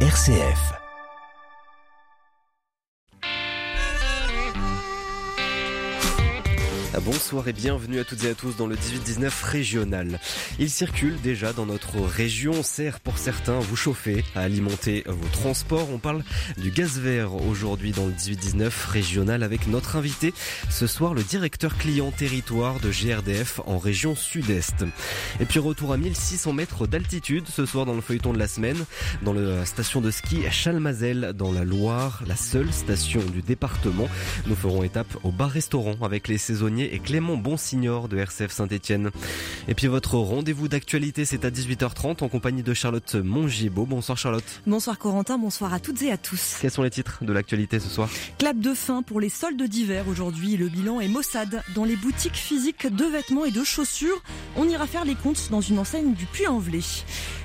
[0.00, 0.85] RCF.
[7.06, 10.18] Bonsoir et bienvenue à toutes et à tous dans le 18-19 régional.
[10.58, 15.88] Il circule déjà dans notre région, sert pour certains vous chauffer, à alimenter vos transports.
[15.92, 16.24] On parle
[16.58, 20.34] du gaz vert aujourd'hui dans le 18-19 régional avec notre invité
[20.68, 24.84] ce soir, le directeur client territoire de GRDF en région sud-est.
[25.38, 28.84] Et puis retour à 1600 mètres d'altitude ce soir dans le feuilleton de la semaine,
[29.22, 34.08] dans la station de ski Chalmazel dans la Loire, la seule station du département.
[34.48, 39.10] Nous ferons étape au bar-restaurant avec les saisonniers Clément Bonsignor de RCF Saint-Etienne.
[39.68, 43.86] Et puis votre rendez-vous d'actualité, c'est à 18h30 en compagnie de Charlotte Mongibaud.
[43.86, 44.44] Bonsoir Charlotte.
[44.66, 46.56] Bonsoir Corentin, bonsoir à toutes et à tous.
[46.60, 48.08] Quels sont les titres de l'actualité ce soir?
[48.38, 50.56] Clap de fin pour les soldes d'hiver aujourd'hui.
[50.56, 51.62] Le bilan est maussade.
[51.74, 54.22] Dans les boutiques physiques de vêtements et de chaussures,
[54.56, 56.80] on ira faire les comptes dans une enseigne du Puy-en-Velay.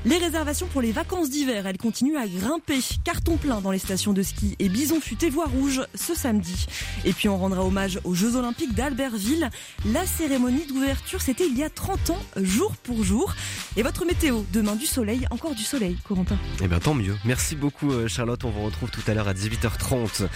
[0.05, 2.79] Les réservations pour les vacances d'hiver, elles continuent à grimper.
[3.03, 6.65] Carton plein dans les stations de ski et bison futé voie rouge ce samedi.
[7.05, 9.41] Et puis on rendra hommage aux Jeux Olympiques d'Albertville
[9.86, 13.36] la cérémonie d'ouverture, c'était il y a 30 ans, jour pour jour.
[13.78, 16.38] Et votre météo, demain du soleil, encore du soleil, Corentin.
[16.61, 17.16] Eh bien tant mieux.
[17.25, 20.28] Merci beaucoup euh, Charlotte, on vous retrouve tout à l'heure à 18h30.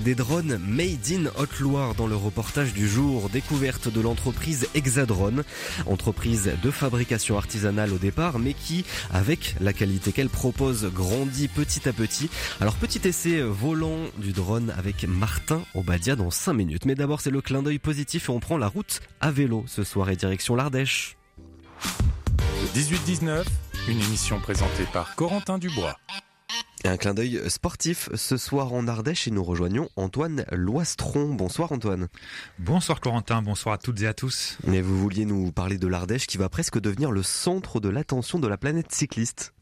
[0.00, 3.28] Des drones made in Haute-Loire dans le reportage du jour.
[3.28, 5.44] Découverte de l'entreprise Hexadrone,
[5.86, 11.88] entreprise de fabrication artisanale au départ, mais qui, avec la qualité qu'elle propose, grandit petit
[11.88, 12.30] à petit.
[12.60, 16.84] Alors petit essai volant du drone avec Martin Obadia dans 5 minutes.
[16.86, 20.16] Mais d'abord c'est le clin d'œil positif prend la route à vélo ce soir et
[20.16, 21.16] direction l'Ardèche.
[22.74, 23.44] 18-19,
[23.88, 25.96] une émission présentée par Corentin Dubois.
[26.84, 31.34] Et un clin d'œil sportif ce soir en Ardèche et nous rejoignons Antoine Loistron.
[31.34, 32.08] Bonsoir Antoine.
[32.58, 34.58] Bonsoir Corentin, bonsoir à toutes et à tous.
[34.66, 38.38] Mais vous vouliez nous parler de l'Ardèche qui va presque devenir le centre de l'attention
[38.38, 39.52] de la planète cycliste.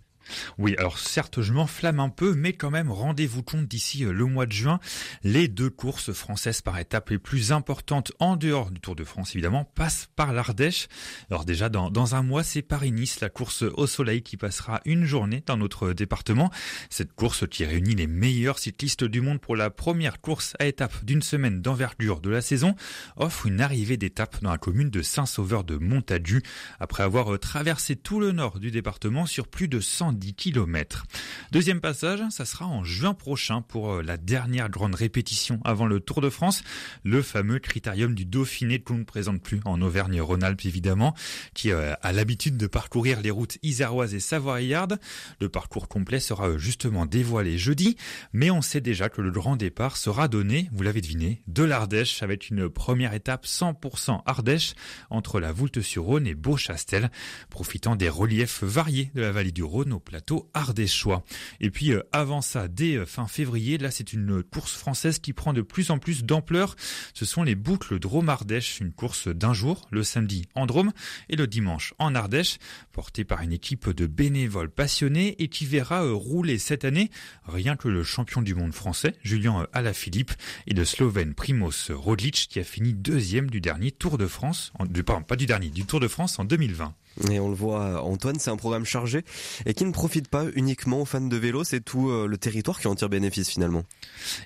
[0.58, 4.24] Oui, alors certes, je m'enflamme un peu, mais quand même, rendez-vous compte d'ici euh, le
[4.26, 4.80] mois de juin,
[5.22, 9.34] les deux courses françaises par étapes les plus importantes en dehors du Tour de France,
[9.34, 10.88] évidemment, passent par l'Ardèche.
[11.30, 15.42] Alors déjà, dans, un mois, c'est Paris-Nice, la course au soleil qui passera une journée
[15.44, 16.50] dans notre département.
[16.90, 21.04] Cette course qui réunit les meilleurs cyclistes du monde pour la première course à étapes
[21.04, 22.74] d'une semaine d'envergure de la saison,
[23.16, 26.42] offre une arrivée d'étape dans la commune de Saint-Sauveur de Montadu,
[26.80, 31.04] après avoir euh, traversé tout le nord du département sur plus de 100 10 km.
[31.52, 36.00] Deuxième passage, ça sera en juin prochain pour euh, la dernière grande répétition avant le
[36.00, 36.62] Tour de France,
[37.04, 41.14] le fameux critérium du Dauphiné que l'on ne présente plus en Auvergne-Rhône-Alpes évidemment,
[41.54, 44.98] qui euh, a l'habitude de parcourir les routes iséroises et savoyardes.
[45.40, 47.96] Le parcours complet sera euh, justement dévoilé jeudi,
[48.32, 52.22] mais on sait déjà que le grand départ sera donné, vous l'avez deviné, de l'Ardèche
[52.22, 54.74] avec une première étape 100% Ardèche
[55.10, 57.10] entre la Voulte-sur-Rhône et Beauchastel,
[57.50, 61.24] profitant des reliefs variés de la vallée du Rhône plateau ardéchois.
[61.60, 65.32] Et puis euh, avant ça, dès euh, fin février, là c'est une course française qui
[65.32, 66.76] prend de plus en plus d'ampleur.
[67.14, 70.92] Ce sont les boucles Drôme-Ardèche, une course d'un jour, le samedi en Drôme
[71.28, 72.58] et le dimanche en Ardèche,
[72.92, 77.10] portée par une équipe de bénévoles passionnés et qui verra euh, rouler cette année
[77.46, 80.32] rien que le champion du monde français, Julien Alaphilippe,
[80.66, 84.72] et le Slovène Primoz Roglic qui a fini deuxième du dernier Tour de France,
[85.04, 86.94] pardon, pas du dernier, du Tour de France en 2020.
[87.30, 89.24] Et on le voit, Antoine, c'est un programme chargé
[89.66, 92.80] et qui ne profite pas uniquement aux fans de vélo, c'est tout euh, le territoire
[92.80, 93.84] qui en tire bénéfice finalement.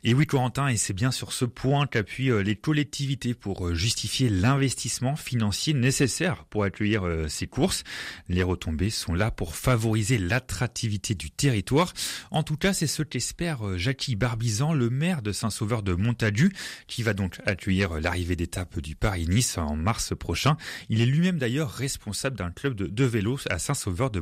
[0.04, 3.74] Et oui, Corentin, et c'est bien sur ce point qu'appuient euh, les collectivités pour euh,
[3.74, 7.84] justifier l'investissement financier nécessaire pour accueillir ces courses.
[8.28, 11.92] Les retombées sont là pour favoriser l'attractivité du territoire.
[12.30, 16.52] En tout cas, c'est ce qu'espère Jackie Barbizan, le maire de Saint-Sauveur de Montadu,
[16.86, 20.56] qui va donc accueillir l'arrivée d'étape du Paris-Nice en mars prochain.
[20.88, 24.20] Il est lui-même d'ailleurs responsable d'un club de, vélo à Saint-Sauveur de.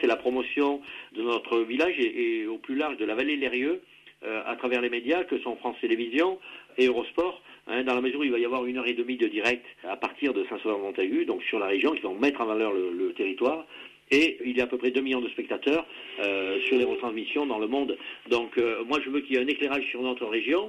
[0.00, 0.80] C'est la promotion
[1.16, 3.80] de notre village et, au plus large de la vallée Lérieux
[4.24, 6.38] euh, à travers les médias que sont France Télévisions
[6.76, 9.16] et Eurosport, hein, dans la mesure où il va y avoir une heure et demie
[9.16, 12.72] de direct à partir de Saint-Sauveur-Montagu, donc sur la région, qui vont mettre en valeur
[12.72, 13.66] le, territoire.
[14.10, 15.86] Et il y a à peu près 2 millions de spectateurs
[16.20, 17.96] euh, sur les retransmissions dans le monde.
[18.28, 20.68] Donc euh, moi je veux qu'il y ait un éclairage sur notre région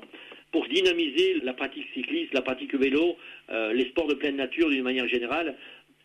[0.51, 3.15] pour dynamiser la pratique cycliste, la pratique vélo,
[3.73, 5.55] les sports de pleine nature d'une manière générale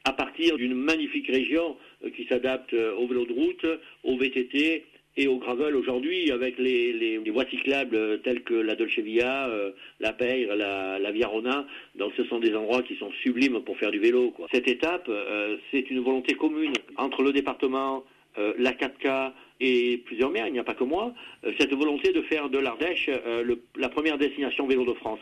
[0.07, 3.67] à partir d'une magnifique région euh, qui s'adapte euh, au vélo de route,
[4.05, 4.85] au VTT
[5.19, 9.51] et au gravel aujourd'hui avec les, voies cyclables euh, telles que la Dolce Via,
[9.99, 11.67] la Peyre, la, la Viarona.
[11.97, 14.33] Donc ce sont des endroits qui sont sublimes pour faire du vélo.
[14.53, 15.11] Cette étape,
[15.71, 18.05] c'est une volonté commune entre le département,
[18.37, 21.15] la 4K et plusieurs maires, il n'y a pas que moi,
[21.59, 23.11] cette volonté de faire de l'Ardèche
[23.77, 25.21] la première destination vélo de France.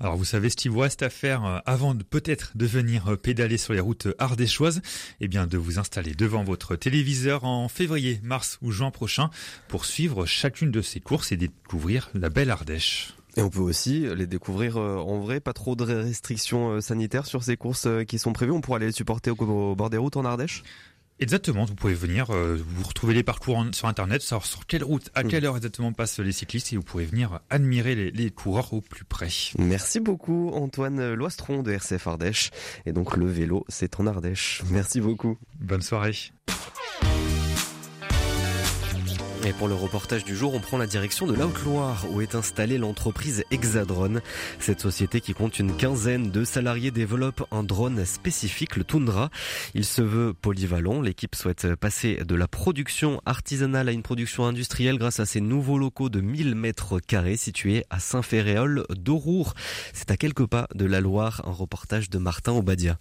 [0.00, 3.16] Alors vous savez ce qu'il vous reste à faire euh, avant peut-être de venir euh,
[3.16, 4.80] pédaler sur les routes ardéchoises,
[5.20, 9.30] eh bien de vous installer devant votre téléviseur en février, mars ou juin prochain
[9.68, 13.14] pour suivre chacune de ces courses et découvrir la belle Ardèche.
[13.36, 17.44] Et on peut aussi les découvrir euh, en vrai, pas trop de restrictions sanitaires sur
[17.44, 18.52] ces courses qui sont prévues.
[18.52, 20.62] On pourra les supporter au bord des routes en Ardèche?
[21.20, 25.10] Exactement, vous pouvez venir, euh, vous retrouvez les parcours sur Internet, savoir sur quelle route,
[25.14, 25.28] à mm.
[25.28, 28.80] quelle heure exactement passent les cyclistes et vous pourrez venir admirer les, les coureurs au
[28.80, 29.28] plus près.
[29.58, 32.50] Merci beaucoup Antoine Loistron de RCF Ardèche.
[32.86, 34.62] Et donc le vélo, c'est en Ardèche.
[34.70, 35.38] Merci beaucoup.
[35.60, 36.14] Bonne soirée.
[39.48, 42.34] Et pour le reportage du jour, on prend la direction de la Haute-Loire où est
[42.34, 44.20] installée l'entreprise Hexadrone.
[44.60, 49.30] Cette société qui compte une quinzaine de salariés développe un drone spécifique, le Tundra.
[49.72, 51.00] Il se veut polyvalent.
[51.00, 55.78] L'équipe souhaite passer de la production artisanale à une production industrielle grâce à ses nouveaux
[55.78, 59.54] locaux de 1000 mètres carrés situés à Saint-Féréol d'Aurour.
[59.94, 62.98] C'est à quelques pas de la Loire, un reportage de Martin Obadia.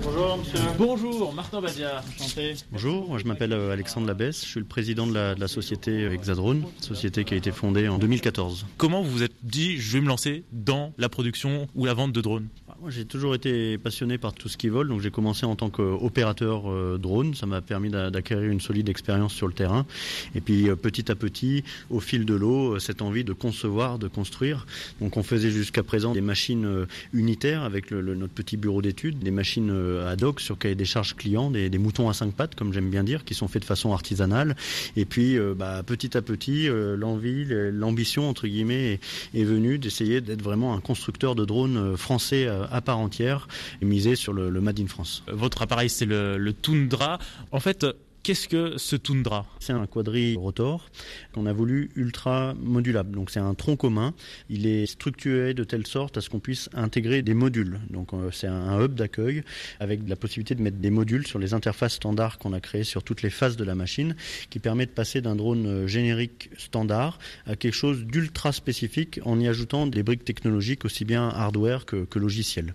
[0.00, 0.58] Bonjour monsieur.
[0.78, 2.54] Bonjour, Martin Badia, enchanté.
[2.70, 7.24] Bonjour, je m'appelle euh, Alexandre Labesse, je suis le président de la, société Hexadrone, société
[7.24, 8.66] qui a été fondée en 2014.
[8.78, 12.12] Comment vous vous êtes dit je vais me lancer dans la production ou la vente
[12.12, 12.48] de drones?
[12.88, 16.70] J'ai toujours été passionné par tout ce qui vole, donc j'ai commencé en tant qu'opérateur
[16.70, 17.34] euh, drone.
[17.34, 19.86] Ça m'a permis d'acquérir une solide expérience sur le terrain.
[20.34, 23.98] Et puis euh, petit à petit, au fil de l'eau, euh, cette envie de concevoir,
[23.98, 24.66] de construire.
[25.00, 29.70] Donc on faisait jusqu'à présent des machines unitaires avec notre petit bureau d'études, des machines
[30.06, 33.04] ad hoc sur cahier des charges clients, des, moutons à cinq pattes, comme j'aime bien
[33.04, 34.56] dire, qui sont faits de façon artisanale.
[34.96, 39.00] Et puis bah, petit à petit, l'envie, l'ambition entre guillemets
[39.34, 42.48] est, venue d'essayer d'être vraiment un constructeur de drones français
[42.80, 43.48] part entière
[43.80, 45.22] et miser sur le, le Made in France.
[45.28, 47.18] Votre appareil, c'est le, le Tundra.
[47.50, 47.86] En fait,
[48.22, 50.88] Qu'est-ce que ce Tundra C'est un quadri-rotor
[51.32, 53.16] qu'on a voulu ultra modulable.
[53.16, 54.14] Donc c'est un tronc commun.
[54.48, 57.80] Il est structuré de telle sorte à ce qu'on puisse intégrer des modules.
[57.90, 59.42] Donc euh, c'est un hub d'accueil
[59.80, 63.02] avec la possibilité de mettre des modules sur les interfaces standards qu'on a créées sur
[63.02, 64.14] toutes les phases de la machine,
[64.50, 69.40] qui permet de passer d'un drone euh, générique standard à quelque chose d'ultra spécifique en
[69.40, 72.20] y ajoutant des briques technologiques aussi bien hardware que, que.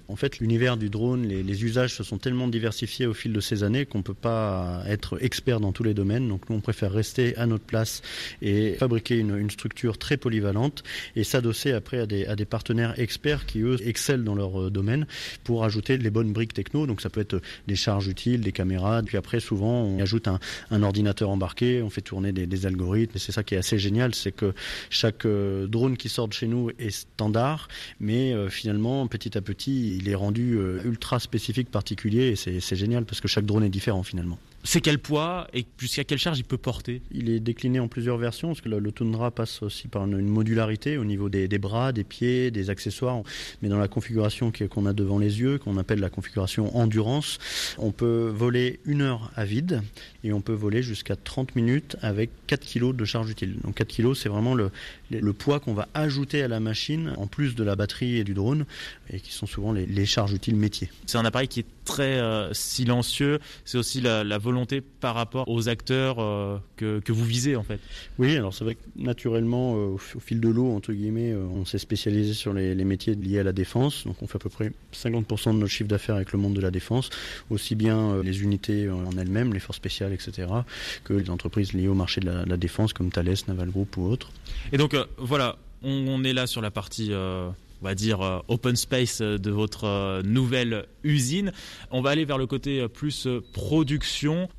[0.09, 3.39] En fait, l'univers du drone, les, les, usages se sont tellement diversifiés au fil de
[3.39, 6.27] ces années qu'on peut pas être experts dans tous les domaines.
[6.27, 8.01] Donc nous, on préfère rester à notre place
[8.41, 10.83] et fabriquer une, structure très polyvalente
[11.15, 15.05] et s'adosser après à des, partenaires experts qui, eux, excellent dans leur euh, domaine
[15.43, 16.87] pour ajouter les bonnes briques techno.
[16.87, 19.03] Donc ça peut être des charges utiles, des caméras.
[19.03, 20.39] Puis après, souvent, on ajoute un,
[20.81, 23.15] ordinateur embarqué, on fait tourner des, des algorithmes.
[23.15, 24.53] Et c'est ça qui est assez génial, c'est que
[24.89, 27.67] chaque euh, drone qui sort de chez nous est standard,
[27.99, 32.29] mais euh, finalement, petit à petit, il est rendu ultra spécifique, particulier.
[32.29, 34.39] Et c'est génial parce que chaque drone est différent finalement.
[34.69, 38.17] C'est quel poids et jusqu'à quelle charge il peut porter Il est décliné en plusieurs
[38.17, 42.03] versions, parce que le, Tundra passe aussi par une, modularité au niveau des, bras, des
[42.03, 43.21] pieds, des accessoires.
[43.61, 47.37] Mais dans la configuration qu'on a devant les yeux, qu'on appelle la configuration endurance,
[47.77, 49.83] on peut voler une heure à vide
[50.25, 53.55] et on peut voler jusqu'à 30 minutes avec 4 kg de charge utile.
[53.63, 54.71] Donc 4 kg, c'est vraiment le,
[55.11, 58.33] le poids qu'on va ajouter à la machine, en plus de la batterie et du
[58.33, 58.65] drone,
[59.13, 60.89] et qui sont souvent les, charges utiles métiers.
[61.05, 64.56] C'est un appareil qui est très euh, silencieux, c'est aussi la, la volonté
[64.99, 67.79] par rapport aux acteurs euh, que, que, vous visez en fait
[68.17, 71.65] Oui, alors c'est vrai que naturellement, euh, au, fil de l'eau, entre guillemets, euh, on
[71.65, 74.05] s'est spécialisé sur les, les, métiers liés à la défense.
[74.05, 76.61] Donc on fait à peu près 50% de notre chiffre d'affaires avec le monde de
[76.61, 77.09] la défense,
[77.49, 80.47] aussi bien les unités en elles-mêmes, les forces spéciales, etc.,
[81.03, 83.97] que les entreprises liées au marché de la, de la défense comme Thales, Naval Group
[83.97, 84.31] ou autres.
[84.71, 87.11] Et donc voilà, on, on, est là sur la partie
[87.81, 91.51] on va dire euh, open space euh, de votre euh, nouvelle usine.
[91.91, 94.49] On va aller vers le côté plus production.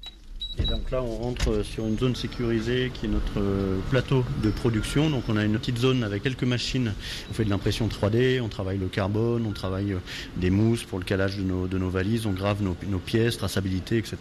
[0.61, 4.51] Et donc là, on rentre sur une zone sécurisée qui est notre euh, plateau de
[4.51, 5.09] production.
[5.09, 6.93] Donc on a une petite zone avec quelques machines.
[7.31, 9.99] On fait de l'impression 3D, on travaille le carbone, on travaille euh,
[10.37, 14.17] des mousses pour le calage de nos, valises, on grave nos, pièces, traçabilité, etc.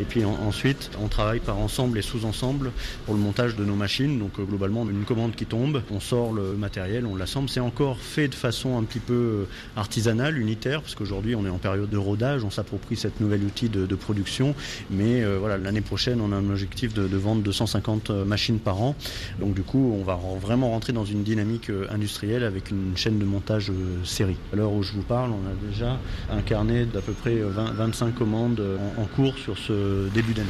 [0.00, 2.70] Et puis en, ensuite, on travaille par ensemble et sous-ensemble
[3.04, 4.18] pour le montage de nos machines.
[4.18, 7.48] Donc euh, globalement, une commande qui tombe, on sort le matériel, on l'assemble.
[7.48, 9.46] C'est encore fait de façon un petit peu
[9.76, 13.68] artisanale, unitaire, parce qu'aujourd'hui on est en période de rodage, on s'approprie cette nouvelle outil
[13.68, 14.54] de, production.
[14.90, 18.58] Mais euh, voilà, l'année prochaine, on a un objectif de, de, vendre 250 euh, machines
[18.58, 18.94] par an.
[19.40, 23.18] Donc du coup, on va vraiment rentrer dans une dynamique euh, industrielle avec une chaîne
[23.18, 24.36] de montage euh, série.
[24.52, 25.98] À l'heure où je vous parle, on a déjà
[26.30, 28.60] un carnet d'à peu près 20, 25 commandes
[28.96, 30.48] en, en cours sur ce début d'année.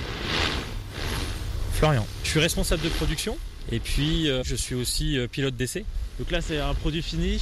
[1.73, 3.37] Florian, je suis responsable de production
[3.71, 5.85] et puis euh, je suis aussi euh, pilote d'essai.
[6.19, 7.39] Donc là c'est un produit fini?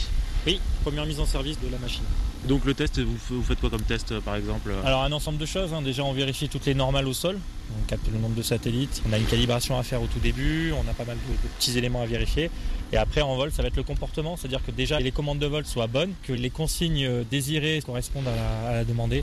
[0.47, 2.03] Oui, première mise en service de la machine.
[2.47, 4.71] Donc le test, vous, faites quoi comme test euh, par exemple?
[4.85, 5.73] Alors un ensemble de choses.
[5.73, 5.81] hein.
[5.81, 7.39] Déjà, on vérifie toutes les normales au sol.
[7.71, 9.03] On capte le nombre de satellites.
[9.09, 10.73] On a une calibration à faire au tout début.
[10.73, 12.51] On a pas mal de, petits éléments à vérifier.
[12.93, 14.37] Et après, en vol, ça va être le comportement.
[14.37, 18.29] C'est-à-dire que déjà, les commandes de vol soient bonnes, que les consignes euh, désirées correspondent
[18.29, 19.19] à la, à la demandée.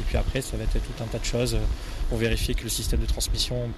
[0.00, 1.58] Et puis après, ça va être tout un tas de choses
[2.08, 3.68] pour vérifier que le système de transmission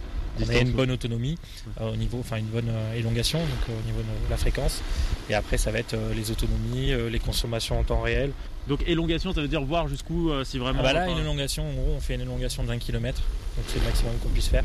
[0.40, 1.38] on a une bonne autonomie
[1.80, 4.82] euh, au niveau, enfin une bonne euh, élongation donc euh, au niveau de la fréquence.
[5.30, 8.30] Et après, ça va être les autonomies, les consommations en temps réel.
[8.68, 10.80] Donc élongation, ça veut dire voir jusqu'où si vraiment.
[10.80, 13.20] Ah bah là, une élongation, en gros, on fait une élongation de 20 km,
[13.56, 14.64] donc c'est le maximum qu'on puisse faire.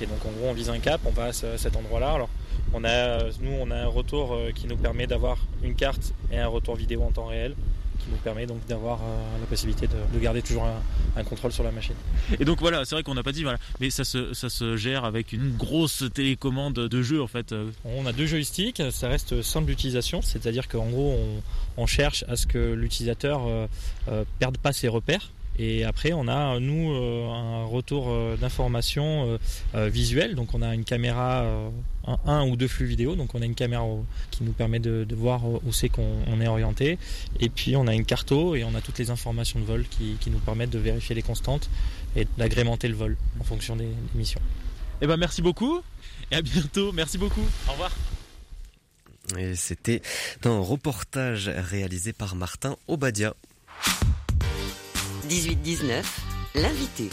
[0.00, 2.12] Et donc en gros, on vise un cap, on va à ce- cet endroit-là.
[2.12, 2.28] Alors,
[2.72, 6.48] on a, nous, on a un retour qui nous permet d'avoir une carte et un
[6.48, 7.54] retour vidéo en temps réel,
[8.04, 10.80] qui nous permet donc d'avoir euh, la possibilité de, de garder toujours un,
[11.16, 11.94] un contrôle sur la machine.
[12.38, 14.76] Et donc voilà, c'est vrai qu'on n'a pas dit, voilà, mais ça se, ça se
[14.76, 17.54] gère avec une grosse télécommande de jeu en fait.
[17.84, 21.16] On a deux joysticks, ça reste simple d'utilisation, c'est-à-dire qu'en gros,
[21.76, 23.66] on, on cherche à ce que l'utilisateur euh,
[24.08, 25.30] euh, perde pas ses repères.
[25.58, 29.38] Et après, on a, nous, euh, un retour euh, d'information euh,
[29.74, 30.34] euh, visuelle.
[30.34, 31.68] Donc, on a une caméra, euh,
[32.06, 33.14] un, un ou deux flux vidéo.
[33.14, 33.84] Donc, on a une caméra
[34.32, 36.98] qui nous permet de, de voir où c'est qu'on on est orienté.
[37.38, 40.16] Et puis, on a une carto et on a toutes les informations de vol qui,
[40.20, 41.70] qui nous permettent de vérifier les constantes
[42.16, 44.40] et d'agrémenter le vol en fonction des, des missions.
[45.02, 45.82] Eh ben merci beaucoup
[46.30, 46.92] et à bientôt.
[46.92, 47.44] Merci beaucoup.
[47.68, 47.92] Au revoir.
[49.38, 50.02] Et c'était
[50.44, 53.34] un reportage réalisé par Martin Obadia.
[55.28, 56.04] 18-19,
[56.54, 57.10] l'invité.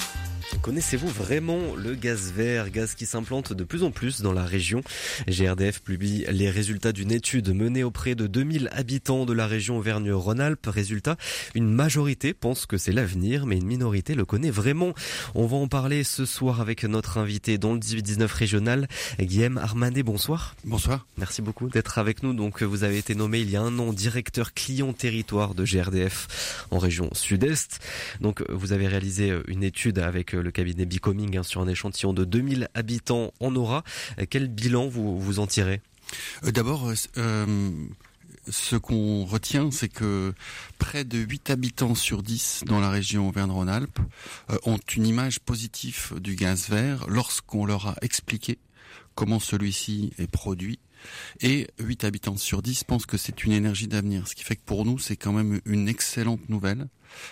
[0.61, 4.83] Connaissez-vous vraiment le gaz vert, gaz qui s'implante de plus en plus dans la région?
[5.27, 10.67] GRDF publie les résultats d'une étude menée auprès de 2000 habitants de la région Auvergne-Rhône-Alpes.
[10.67, 11.17] Résultat,
[11.55, 14.93] une majorité pense que c'est l'avenir, mais une minorité le connaît vraiment.
[15.33, 18.87] On va en parler ce soir avec notre invité dans le 18-19 régional,
[19.19, 20.03] Guillaume Armanet.
[20.03, 20.55] Bonsoir.
[20.63, 21.07] Bonsoir.
[21.17, 22.35] Merci beaucoup d'être avec nous.
[22.35, 26.67] Donc, vous avez été nommé il y a un an directeur client territoire de GRDF
[26.69, 27.79] en région sud-est.
[28.19, 32.25] Donc, vous avez réalisé une étude avec le cabinet Becoming hein, sur un échantillon de
[32.25, 33.83] 2000 habitants en aura.
[34.29, 35.81] Quel bilan vous, en tirez?
[36.43, 37.71] Euh, D'abord, euh, euh,
[38.49, 40.33] ce qu'on retient, c'est que
[40.77, 43.99] près de 8 habitants sur 10 dans la région Auvergne-Rhône-Alpes
[44.49, 48.57] euh, ont une image positive du gaz vert lorsqu'on leur a expliqué
[49.15, 50.79] comment celui-ci est produit.
[51.41, 54.27] Et 8 habitants sur 10 pensent que c'est une énergie d'avenir.
[54.27, 56.87] Ce qui fait que pour nous, c'est quand même une excellente nouvelle.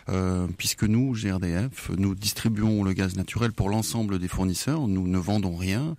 [0.09, 5.17] Euh, puisque nous, GRDF, nous distribuons le gaz naturel pour l'ensemble des fournisseurs, nous ne
[5.17, 5.95] vendons rien,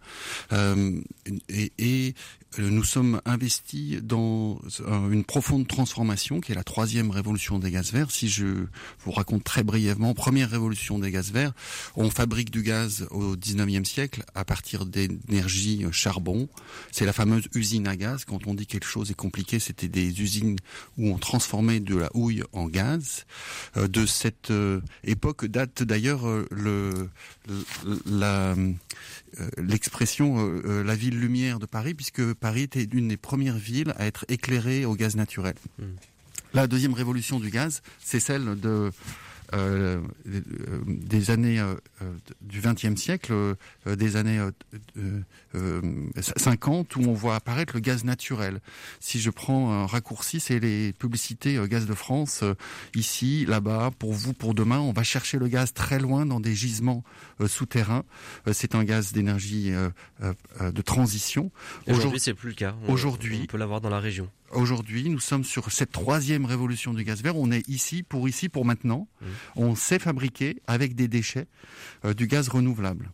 [0.53, 1.01] euh,
[1.49, 2.15] et, et
[2.59, 4.59] euh, nous sommes investis dans
[5.11, 8.11] une profonde transformation qui est la troisième révolution des gaz verts.
[8.11, 8.67] Si je
[9.05, 11.53] vous raconte très brièvement, première révolution des gaz verts,
[11.95, 16.49] on fabrique du gaz au 19e siècle à partir d'énergie euh, charbon.
[16.91, 18.25] C'est la fameuse usine à gaz.
[18.25, 20.57] Quand on dit quelque chose est compliqué, c'était des usines
[20.99, 23.27] où on transformait de la houille en gaz.
[23.77, 27.09] Euh, de cette euh, époque date d'ailleurs euh, le,
[27.49, 28.57] le- la
[29.59, 34.25] l'expression la ville lumière de Paris puisque Paris était l'une des premières villes à être
[34.29, 35.55] éclairée au gaz naturel.
[35.79, 35.85] Mm.
[36.53, 38.91] La deuxième révolution du gaz, c'est celle de
[39.53, 40.41] euh, euh,
[40.87, 41.75] des années euh,
[42.41, 43.33] du XXe siècle,
[43.87, 44.51] des années euh,
[44.97, 45.21] euh,
[45.55, 48.61] euh, 50, où on voit apparaître le gaz naturel.
[49.01, 52.45] Si je prends un raccourci, c'est les publicités Gaz de France,
[52.95, 54.81] ici, là-bas, pour vous, pour demain.
[54.81, 57.05] On va chercher le gaz très loin dans des gisements
[57.41, 58.05] euh, souterrains.
[58.47, 59.91] Euh, c'est un gaz d'énergie euh,
[60.61, 61.51] de transition.
[61.87, 62.75] Aujourd'hui, c'est plus le cas.
[62.89, 64.29] Aujourd'hui, on peut l'avoir dans la région.
[64.53, 67.37] Aujourd'hui, nous sommes sur cette troisième révolution du gaz vert.
[67.37, 69.07] On est ici pour ici pour maintenant.
[69.21, 69.27] Mmh.
[69.57, 71.47] On sait fabriquer avec des déchets
[72.17, 73.11] du gaz renouvelable.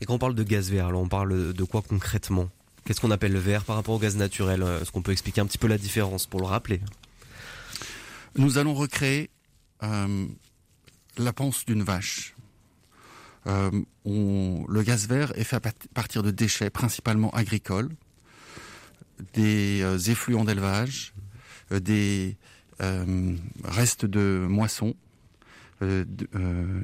[0.00, 2.48] Et quand on parle de gaz vert, alors on parle de quoi concrètement?
[2.84, 4.62] Qu'est-ce qu'on appelle le vert par rapport au gaz naturel?
[4.80, 6.80] Est-ce qu'on peut expliquer un petit peu la différence pour le rappeler?
[8.36, 9.30] Nous allons recréer
[9.82, 10.26] euh,
[11.16, 12.34] la panse d'une vache.
[13.46, 13.70] Euh,
[14.04, 15.60] on- le gaz vert est fait à
[15.94, 17.90] partir de déchets principalement agricoles,
[19.34, 21.12] des euh, effluents d'élevage,
[21.72, 22.36] euh, des
[23.64, 24.94] restes de moissons,
[25.82, 26.06] de-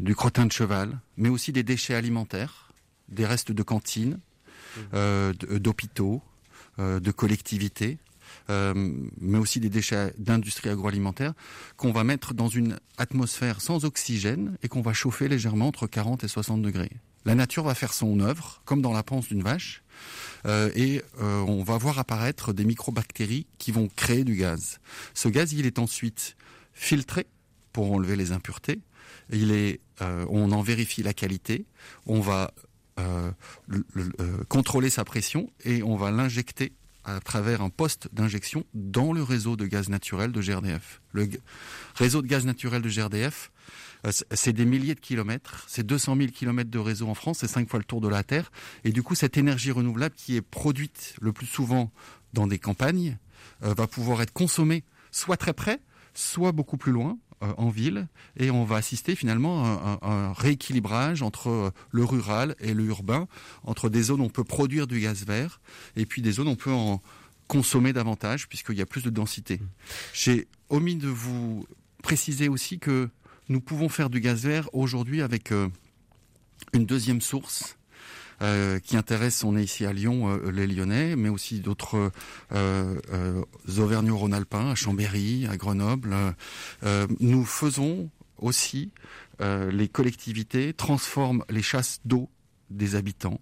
[0.00, 2.70] du crottin de cheval, mais aussi des déchets alimentaires,
[3.08, 4.18] des restes de cantines,
[4.92, 6.22] d- d'hôpitaux,
[6.78, 7.96] de collectivités,
[8.50, 8.72] euh,
[9.20, 11.32] mais aussi des déchets d'industrie agroalimentaire
[11.76, 16.24] qu'on va mettre dans une atmosphère sans oxygène et qu'on va chauffer légèrement entre 40
[16.24, 16.90] et 60 degrés.
[17.24, 19.82] La nature va faire son œuvre, comme dans la panse d'une vache,
[20.46, 24.78] euh, et euh, on va voir apparaître des microbactéries qui vont créer du gaz.
[25.12, 26.36] Ce gaz, il est ensuite
[26.72, 27.26] filtré
[27.72, 28.80] pour enlever les impuretés.
[29.32, 31.64] Il est, on en vérifie la qualité.
[32.06, 32.52] On va
[32.96, 34.12] le- le-
[34.48, 36.72] contrôler sa pression et on va l'injecter
[37.06, 41.00] à travers un poste d'injection dans le réseau de gaz naturel de GRDF.
[41.12, 41.28] Le
[41.94, 43.52] réseau de gaz naturel de GRDF,
[44.04, 47.48] euh, c'est des milliers de kilomètres, c'est 200 000 kilomètres de réseau en France, c'est
[47.48, 48.50] cinq fois le tour de la Terre.
[48.82, 51.92] Et du coup, cette énergie renouvelable qui est produite le plus souvent
[52.32, 53.18] dans des campagnes
[53.62, 55.80] euh, va pouvoir être consommée soit très près,
[56.12, 61.72] soit beaucoup plus loin, en ville et on va assister finalement à, un rééquilibrage entre
[61.90, 63.28] le rural et le urbain,
[63.64, 65.60] entre des zones où on peut produire du gaz vert
[65.96, 67.02] et puis des zones où on peut en
[67.46, 69.60] consommer davantage puisqu'il y a plus de densité.
[70.12, 71.66] J'ai omis de vous
[72.02, 73.08] préciser aussi que
[73.48, 75.68] nous pouvons faire du gaz vert aujourd'hui avec euh,
[76.72, 77.76] une deuxième source
[78.42, 82.10] euh, qui intéresse, on est ici à Lyon, euh, les Lyonnais, mais aussi d'autres
[82.52, 83.42] euh,
[83.78, 86.14] Auvergnats-Rhône-Alpins, à Chambéry, à Grenoble.
[87.20, 88.92] nous faisons aussi,
[89.40, 92.28] les collectivités transforment les chasses d'eau
[92.70, 93.40] des habitants,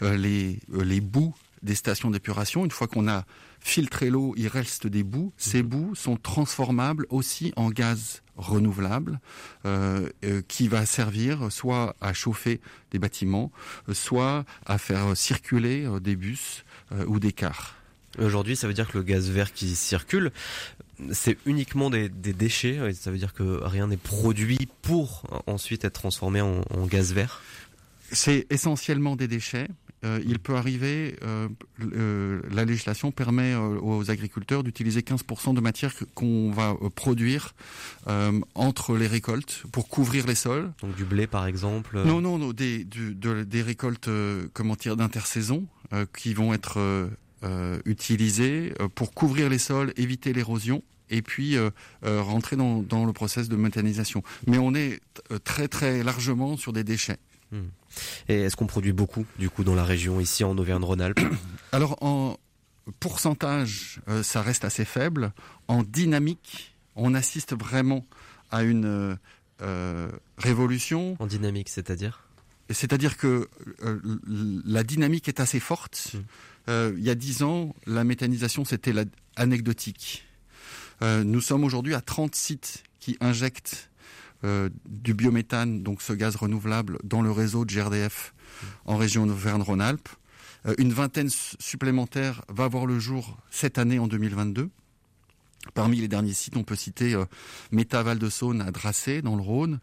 [0.00, 2.64] les, les boues des stations d'épuration.
[2.64, 3.24] Une fois qu'on a
[3.64, 5.32] filtré l'eau, il reste des boues.
[5.38, 5.68] Ces mhm.
[5.68, 9.20] boues sont transformables aussi en gaz renouvelable
[9.64, 13.50] euh, euh, qui va servir soit à chauffer des bâtiments,
[13.92, 16.64] soit à faire circuler euh, des bus
[17.06, 17.74] ou des cars.
[18.18, 20.30] Aujourd'hui, ça veut dire que le gaz vert qui circule,
[21.10, 22.92] c'est uniquement des, déchets.
[22.92, 27.42] Ça veut dire que rien n'est produit pour ensuite être transformé en gaz vert?
[28.12, 29.66] C'est essentiellement des déchets.
[30.04, 31.48] Euh, il peut arriver, euh,
[31.80, 37.54] euh, la législation permet aux agriculteurs d'utiliser 15% de matière qu'on va produire
[38.54, 40.72] entre les récoltes pour couvrir les sols.
[40.82, 44.10] Donc du blé par exemple Non, non, non des, des récoltes
[44.52, 45.66] comment dire, d'intersaison
[46.16, 47.08] qui vont être
[47.84, 51.56] utilisées pour couvrir les sols, éviter l'érosion et puis
[52.02, 54.22] rentrer dans, dans, le process de méthanisation.
[54.46, 55.00] Mais on est
[55.44, 57.18] très très largement sur des déchets.
[57.52, 57.68] Hmm.
[58.28, 61.20] Et est-ce qu'on produit beaucoup, du coup, dans la région, ici en Auvergne-Rhône-Alpes
[61.72, 62.36] Alors, en
[63.00, 65.32] pourcentage, euh, ça reste assez faible.
[65.68, 68.06] En dynamique, on assiste vraiment
[68.50, 69.18] à une
[69.62, 70.08] euh,
[70.38, 71.16] révolution.
[71.18, 72.28] En dynamique, c'est-à-dire?
[72.70, 73.48] C'est-à-dire que
[73.82, 74.00] euh,
[74.64, 76.12] la dynamique est assez forte.
[76.14, 76.94] Hmm.
[76.96, 78.94] il y a dix ans, la méthanisation, c'était
[79.36, 80.24] anecdotique.
[81.02, 83.90] nous sommes aujourd'hui à 30 sites qui injectent
[84.86, 88.34] du biométhane, donc ce gaz renouvelable, dans le réseau de GRDF
[88.84, 90.08] en région Auvergne-Rhône-Alpes.
[90.66, 94.70] Euh, une vingtaine supplémentaire va voir le jour cette année en 2022.
[95.72, 97.24] Parmi les derniers sites, on peut citer euh,
[97.72, 99.80] Méta Val de Saône à Dracé dans le Rhône,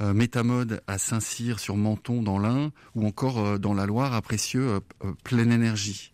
[0.00, 4.80] euh, Métamode à Saint-Cyr sur Menton dans l'Ain, ou encore dans la Loire à Précieux,
[5.24, 6.12] Pleine Énergie.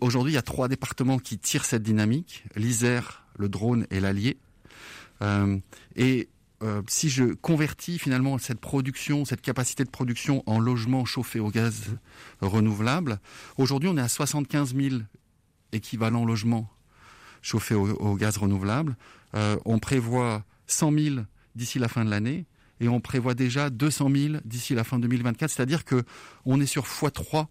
[0.00, 4.38] Aujourd'hui, il y a trois départements qui tirent cette dynamique l'Isère, le Drône et l'Allier.
[5.96, 6.28] et
[6.62, 11.50] euh, si je convertis finalement cette production, cette capacité de production en logement chauffé au
[11.50, 11.96] gaz
[12.40, 13.18] renouvelable,
[13.58, 14.96] aujourd'hui on est à 75 000
[15.72, 16.70] équivalents logements
[17.42, 18.96] chauffés au, gaz renouvelable.
[19.34, 21.16] Euh, on prévoit 100 000
[21.54, 22.46] d'ici la fin de l'année
[22.80, 25.50] et on prévoit déjà 200 000 d'ici la fin 2024.
[25.50, 26.04] C'est-à-dire que
[26.44, 27.46] on est sur x3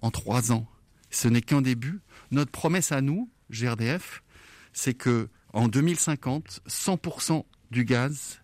[0.00, 0.66] en trois ans.
[1.10, 2.00] Ce n'est qu'un début.
[2.30, 4.22] Notre promesse à nous, GRDF,
[4.72, 8.41] c'est que en 2050, 100% du gaz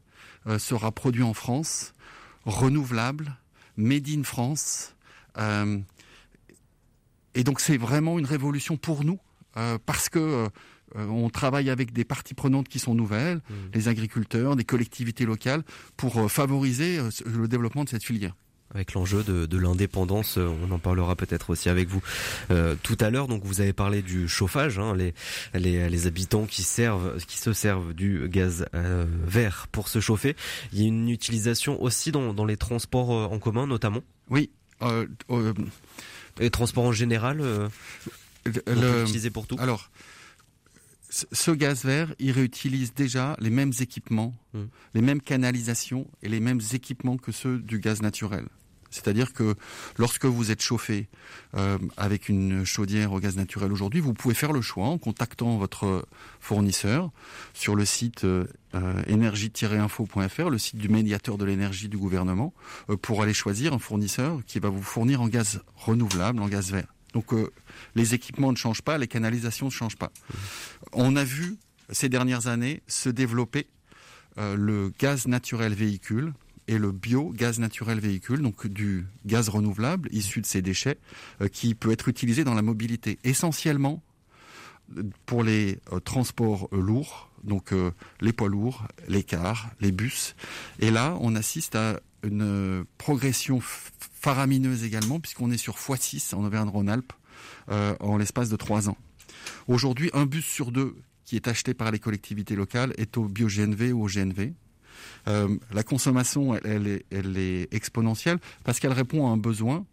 [0.59, 1.93] sera produit en France,
[2.45, 3.37] renouvelable,
[3.77, 4.95] made in France.
[5.39, 5.79] Euh,
[7.35, 9.19] et donc c'est vraiment une révolution pour nous
[9.57, 10.49] euh, parce que
[10.95, 13.55] on travaille avec des parties prenantes qui sont nouvelles, mmh.
[13.75, 15.63] les agriculteurs, des collectivités locales,
[15.99, 18.35] pour favoriser le développement de cette filière
[18.75, 20.39] avec l'enjeu de, l'indépendance.
[20.39, 22.03] Euh, on en parlera peut-être aussi avec vous
[22.51, 23.29] euh, tout à l'heure.
[23.29, 25.15] Donc vous avez parlé du chauffage, hein, les,
[25.55, 30.37] les, habitants qui servent, qui se servent du gaz euh, vert pour se chauffer.
[30.73, 34.03] Il y a une utilisation aussi dans, dans les transports en commun, notamment?
[34.31, 34.51] Oui.
[36.39, 37.39] les transports en général.
[38.45, 39.57] Le, utilisé pour tout?
[39.59, 39.91] Alors.
[41.11, 44.65] Ce gaz vert, il réutilise déjà les mêmes équipements, hmm.
[44.95, 48.45] les mêmes canalisations et les mêmes équipements que ceux du gaz naturel.
[48.91, 49.55] C'est-à-dire que
[49.97, 51.09] lorsque vous êtes chauffé
[51.55, 55.57] euh, avec une chaudière au gaz naturel aujourd'hui, vous pouvez faire le choix en contactant
[55.59, 56.07] votre
[56.41, 57.11] fournisseur
[57.53, 58.47] sur le site euh,
[59.07, 62.55] énergie-info.fr, le site du médiateur de l'énergie du gouvernement,
[62.89, 66.71] euh, pour aller choisir un fournisseur qui va vous fournir en gaz renouvelable, en gaz
[66.73, 66.95] vert.
[67.15, 67.33] Donc
[67.95, 70.13] les équipements ne changent pas, les canalisations ne changent pas.
[70.93, 71.57] On a vu
[71.91, 73.67] ces dernières années se développer
[74.37, 76.33] le gaz naturel véhicule,
[76.69, 80.99] et le bio-gaz naturel véhicule, donc du gaz renouvelable issu de ces déchets,
[81.41, 84.03] euh, qui peut être utilisé dans la mobilité, essentiellement
[84.97, 87.73] euh, pour les euh, transports lourds, donc
[88.21, 90.35] les poids lourds, les cars, les bus.
[90.79, 97.13] Et là, on assiste à une progression faramineuse également, puisqu'on est sur x6 en Auvergne-Rhône-Alpes
[97.69, 98.97] en l'espace de trois ans.
[99.67, 103.93] Aujourd'hui, un bus sur deux qui est acheté par les collectivités locales est au bio-GNV
[103.93, 104.55] ou au GNV.
[105.29, 109.85] Euh, la consommation, elle, est, elle, est, exponentielle parce qu'elle répond à un besoin.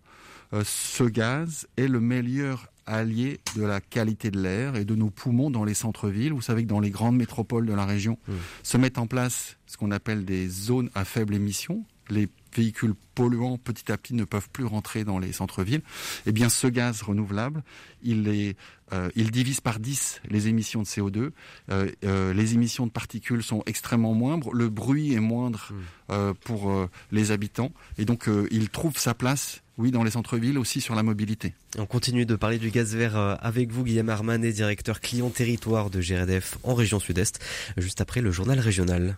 [0.53, 5.09] Euh, ce gaz est le meilleur allié de la qualité de l'air et de nos
[5.09, 6.33] poumons dans les centres-villes.
[6.33, 8.33] Vous savez que dans les grandes métropoles de la région mmh.
[8.63, 11.83] se mettent en place ce qu'on appelle des zones à faible émission.
[12.09, 15.81] Les véhicules polluants petit à petit ne peuvent plus rentrer dans les centres-villes,
[16.25, 17.63] eh bien ce gaz renouvelable,
[18.01, 18.55] il, est,
[18.93, 21.31] euh, il divise par 10 les émissions de CO2,
[21.69, 25.71] euh, euh, les émissions de particules sont extrêmement moindres, le bruit est moindre
[26.09, 26.33] hmm.
[26.45, 30.95] pour les habitants, et donc il trouve sa place oui, dans les centres-villes, aussi sur
[30.95, 31.53] la mobilité.
[31.77, 36.01] On continue de parler du gaz vert avec vous, Guillaume Armanet, directeur client territoire de
[36.01, 37.39] GRDF en région sud-est,
[37.77, 39.17] juste après le journal régional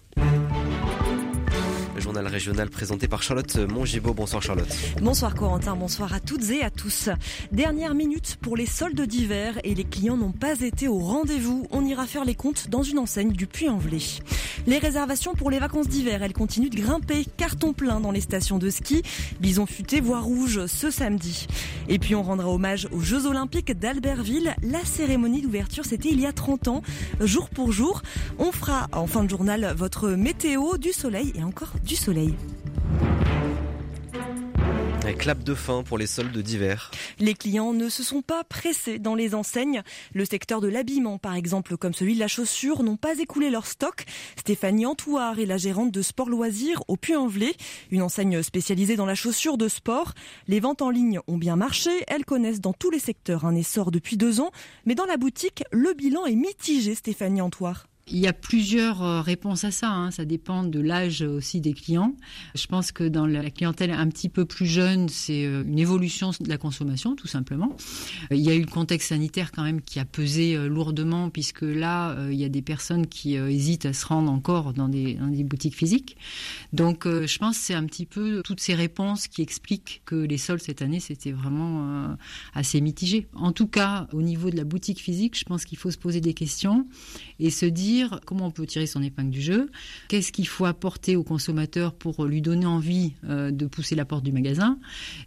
[2.00, 4.14] journal régional présenté par Charlotte Mongibaud.
[4.14, 4.68] Bonsoir Charlotte.
[5.02, 7.10] Bonsoir Corentin, bonsoir à toutes et à tous.
[7.52, 11.68] Dernière minute pour les soldes d'hiver et les clients n'ont pas été au rendez-vous.
[11.72, 14.00] On ira faire les comptes dans une enseigne du Puy-en-Velay.
[14.66, 18.58] Les réservations pour les vacances d'hiver, elles continuent de grimper, carton plein dans les stations
[18.58, 19.02] de ski,
[19.40, 21.48] bison futé voire rouge ce samedi.
[21.88, 24.56] Et puis on rendra hommage aux Jeux Olympiques d'Albertville.
[24.62, 26.82] La cérémonie d'ouverture, c'était il y a 30 ans,
[27.22, 28.02] jour pour jour.
[28.40, 32.36] On fera en fin de journal votre météo, du soleil et encore du soleil.
[35.06, 36.92] Un clap de fin pour les soldes d'hiver.
[37.18, 39.84] Les clients ne se sont pas pressés dans les enseignes.
[40.14, 43.68] Le secteur de l'habillement, par exemple, comme celui de la chaussure, n'ont pas écoulé leur
[43.68, 44.04] stock.
[44.38, 47.56] Stéphanie Antoire est la gérante de Sport Loisirs au Puy-en-Velay,
[47.90, 50.14] une enseigne spécialisée dans la chaussure de sport.
[50.50, 51.92] Les ventes en ligne ont bien marché.
[52.08, 54.52] Elles connaissent dans tous les secteurs un essor depuis deux ans.
[54.86, 57.88] Mais dans la boutique, le bilan est mitigé, Stéphanie Antoire.
[58.10, 59.92] Il y a plusieurs euh, réponses à ça.
[59.92, 60.12] Hein.
[60.12, 62.16] Ça dépend de l'âge aussi des clients.
[62.56, 66.32] Je pense que dans la clientèle un petit peu plus jeune, c'est euh, une évolution
[66.40, 67.76] de la consommation, tout simplement.
[68.32, 71.64] Euh, il y a eu le contexte sanitaire quand même qui a pesé lourdement, puisque
[71.64, 75.28] là, il y a des personnes qui hésitent à se rendre encore dans des, dans
[75.28, 76.18] des boutiques physiques.
[76.74, 80.38] Donc, je pense que c'est un petit peu toutes ces réponses qui expliquent que les
[80.38, 82.16] soldes cette année, c'était vraiment
[82.54, 83.28] assez mitigé.
[83.34, 86.22] En tout cas, au niveau de la boutique physique, je pense qu'il faut se poser
[86.22, 86.88] des questions
[87.40, 89.70] et se dire comment on peut tirer son épingle du jeu,
[90.08, 94.24] qu'est-ce qu'il faut apporter au consommateur pour lui donner envie euh, de pousser la porte
[94.24, 94.80] du magasin,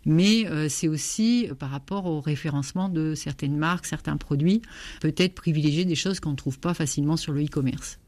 [0.05, 4.63] mais euh, c'est aussi par rapport au référencement de certaines marques, certains produits,
[5.01, 7.99] peut-être privilégier des choses qu'on ne trouve pas facilement sur le e-commerce.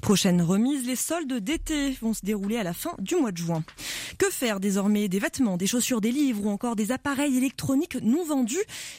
[0.00, 3.62] Prochaine remise, les soldes d'été vont se dérouler à la fin du mois de juin.
[4.16, 8.24] Que faire désormais des vêtements, des chaussures, des livres ou encore des appareils électroniques non
[8.24, 8.56] vendus?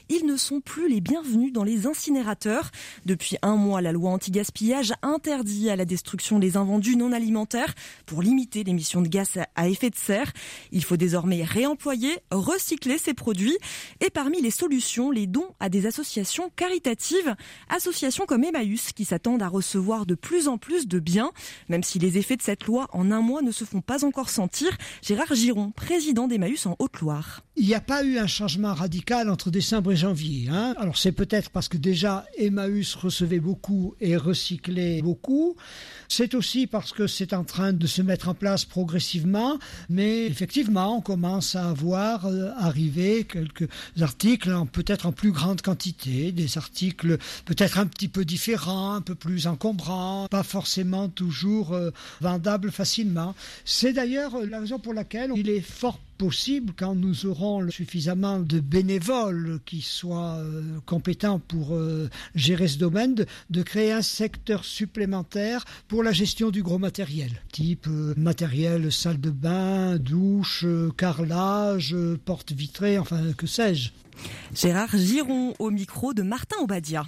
[0.09, 2.71] Ils ne sont plus les bienvenus dans les incinérateurs.
[3.05, 7.73] Depuis un mois, la loi anti-gaspillage interdit à la destruction des invendus non alimentaires
[8.05, 10.31] pour limiter l'émission de gaz à effet de serre.
[10.71, 13.57] Il faut désormais réemployer, recycler ces produits.
[13.99, 17.35] Et parmi les solutions, les dons à des associations caritatives,
[17.69, 21.31] associations comme Emmaüs qui s'attendent à recevoir de plus en plus plus de bien,
[21.67, 24.29] même si les effets de cette loi en un mois ne se font pas encore
[24.29, 24.69] sentir.
[25.01, 27.41] Gérard Giron, président d'Emmaüs en Haute-Loire.
[27.55, 30.47] Il n'y a pas eu un changement radical entre décembre et janvier.
[30.49, 30.75] Hein.
[30.77, 35.55] Alors c'est peut-être parce que déjà Emmaüs recevait beaucoup et recyclait beaucoup.
[36.07, 39.57] C'est aussi parce que c'est en train de se mettre en place progressivement.
[39.89, 43.67] Mais effectivement, on commence à avoir euh, arrivé quelques
[43.99, 49.15] articles peut-être en plus grande quantité, des articles peut-être un petit peu différents, un peu
[49.15, 50.58] plus encombrants, pas forcément
[51.09, 51.91] toujours euh,
[52.21, 53.35] vendable facilement.
[53.65, 58.59] C'est d'ailleurs la raison pour laquelle il est fort possible quand nous aurons suffisamment de
[58.59, 61.75] bénévoles qui soient euh, compétents pour
[62.35, 63.15] gérer ce domaine,
[63.49, 69.31] de, créer un secteur supplémentaire pour la gestion du gros matériel, type matériel salle de
[69.31, 70.65] bain, douche,
[70.97, 73.91] carrelage, porte vitrée, enfin que sais-je.
[74.53, 77.05] Gérard Giron au micro de Martin Obadia.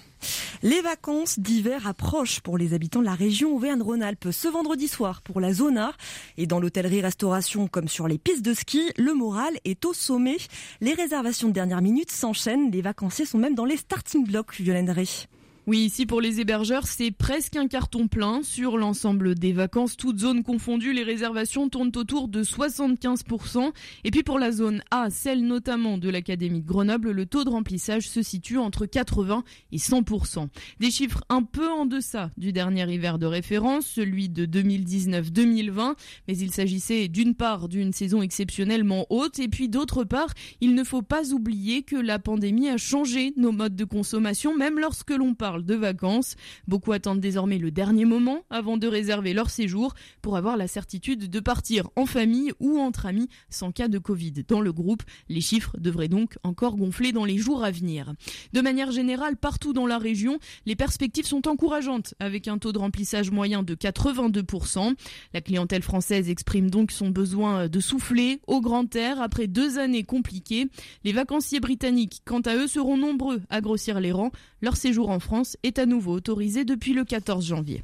[0.64, 5.42] Les vacances d'hiver approchent pour les habitants de la région Auvergne-Rhône-Alpes ce vendredi soir pour
[5.42, 5.94] la zona.
[6.38, 10.38] Et dans l'hôtellerie-restauration comme sur les pistes de ski, le moral est au sommet.
[10.80, 12.72] Les réservations de dernière minute s'enchaînent.
[12.72, 14.86] Les vacanciers sont même dans les starting blocks, Violaine
[15.72, 18.44] oui, ici pour les hébergeurs, c'est presque un carton plein.
[18.44, 23.72] Sur l'ensemble des vacances, toutes zones confondues, les réservations tournent autour de 75%.
[24.04, 27.50] Et puis pour la zone A, celle notamment de l'Académie de Grenoble, le taux de
[27.50, 30.50] remplissage se situe entre 80 et 100%.
[30.82, 35.96] Des chiffres un peu en deçà du dernier hiver de référence, celui de 2019-2020.
[36.28, 40.84] Mais il s'agissait d'une part d'une saison exceptionnellement haute et puis d'autre part, il ne
[40.84, 45.34] faut pas oublier que la pandémie a changé nos modes de consommation, même lorsque l'on
[45.34, 46.36] parle de vacances.
[46.68, 51.30] Beaucoup attendent désormais le dernier moment avant de réserver leur séjour pour avoir la certitude
[51.30, 55.04] de partir en famille ou entre amis sans cas de Covid dans le groupe.
[55.30, 58.14] Les chiffres devraient donc encore gonfler dans les jours à venir.
[58.54, 62.80] De manière générale, partout dans la région, les perspectives sont encourageantes avec un taux de
[62.80, 64.96] remplissage moyen de 82%.
[65.34, 70.04] La clientèle française exprime donc son besoin de souffler au grand air après deux années
[70.04, 70.68] compliquées.
[71.04, 74.32] Les vacanciers britanniques, quant à eux, seront nombreux à grossir les rangs.
[74.62, 77.84] Leur séjour en France est à nouveau autorisé depuis le 14 janvier.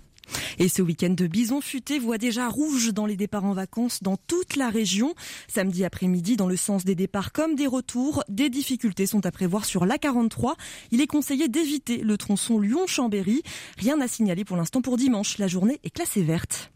[0.59, 4.17] Et ce week-end de bison futé voit déjà rouge dans les départs en vacances dans
[4.17, 5.13] toute la région.
[5.47, 9.65] Samedi après-midi, dans le sens des départs comme des retours, des difficultés sont à prévoir
[9.65, 10.55] sur l'A43.
[10.91, 13.43] Il est conseillé d'éviter le tronçon Lyon-Chambéry.
[13.77, 15.37] Rien à signaler pour l'instant pour dimanche.
[15.37, 16.71] La journée est classée verte.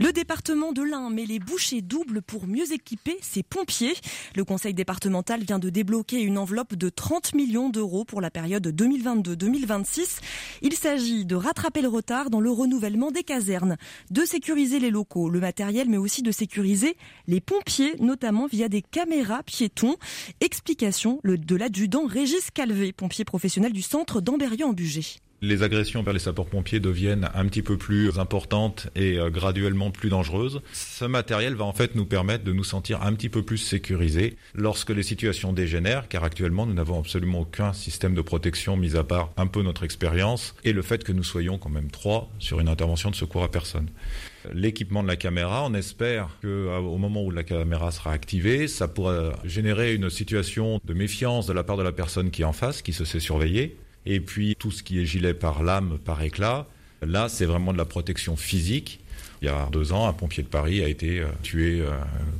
[0.00, 3.94] Le département de l'Ain met les bouchées doubles pour mieux équiper ses pompiers.
[4.34, 8.66] Le conseil départemental vient de débloquer une enveloppe de 30 millions d'euros pour la période
[8.66, 10.20] 2022-2026.
[10.62, 13.76] Il s'agit de rattraper le retard dans le renouvellement des casernes,
[14.10, 18.82] de sécuriser les locaux, le matériel, mais aussi de sécuriser les pompiers, notamment via des
[18.82, 19.96] caméras piétons.
[20.40, 26.14] Explication de l'adjudant Régis Calvé, pompier professionnel du centre d'Amberieu en Bugey les agressions vers
[26.14, 30.62] les sapeurs-pompiers deviennent un petit peu plus importantes et euh, graduellement plus dangereuses.
[30.72, 34.36] Ce matériel va en fait nous permettre de nous sentir un petit peu plus sécurisés
[34.54, 39.02] lorsque les situations dégénèrent, car actuellement nous n'avons absolument aucun système de protection, mis à
[39.02, 42.60] part un peu notre expérience et le fait que nous soyons quand même trois sur
[42.60, 43.88] une intervention de secours à personne
[44.52, 45.64] l'équipement de la caméra.
[45.64, 50.80] On espère qu'au euh, moment où la caméra sera activée, ça pourra générer une situation
[50.84, 53.20] de méfiance de la part de la personne qui est en face, qui se sait
[53.20, 53.76] surveiller.
[54.06, 56.66] Et puis tout ce qui est gilet par lame, par éclat,
[57.02, 59.01] là c'est vraiment de la protection physique.
[59.42, 61.90] Il y a deux ans, un pompier de Paris a été euh, tué euh,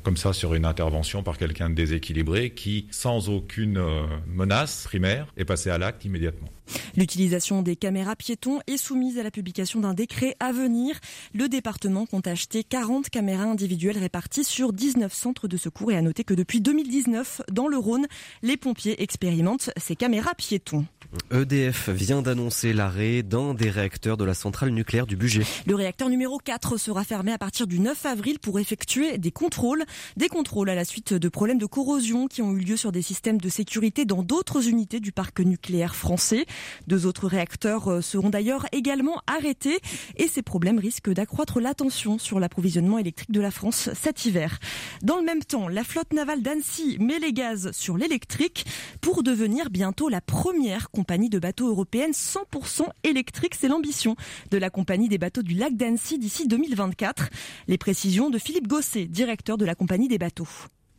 [0.04, 5.26] comme ça sur une intervention par quelqu'un de déséquilibré qui, sans aucune euh, menace primaire,
[5.36, 6.48] est passé à l'acte immédiatement.
[6.96, 10.98] L'utilisation des caméras piétons est soumise à la publication d'un décret à venir.
[11.34, 16.02] Le département compte acheter 40 caméras individuelles réparties sur 19 centres de secours et à
[16.02, 18.06] noter que depuis 2019, dans le Rhône,
[18.42, 20.86] les pompiers expérimentent ces caméras piétons.
[21.30, 25.42] EDF vient d'annoncer l'arrêt d'un des réacteurs de la centrale nucléaire du budget.
[25.66, 29.84] Le réacteur numéro 4 sera fermé à partir du 9 avril pour effectuer des contrôles.
[30.16, 33.02] Des contrôles à la suite de problèmes de corrosion qui ont eu lieu sur des
[33.02, 36.44] systèmes de sécurité dans d'autres unités du parc nucléaire français.
[36.86, 39.80] Deux autres réacteurs euh, seront d'ailleurs également arrêtés
[40.16, 44.58] et ces problèmes risquent d'accroître la tension sur l'approvisionnement électrique de la France cet hiver.
[45.02, 48.66] Dans le même temps, la flotte navale d'Annecy met les gaz sur l'électrique
[49.00, 53.54] pour devenir bientôt la première compagnie de bateaux européenne 100% électrique.
[53.58, 54.16] C'est l'ambition
[54.50, 56.46] de la compagnie des bateaux du lac d'Annecy d'ici
[56.82, 57.28] 2024.
[57.68, 60.48] Les précisions de Philippe Gosset, directeur de la compagnie des bateaux.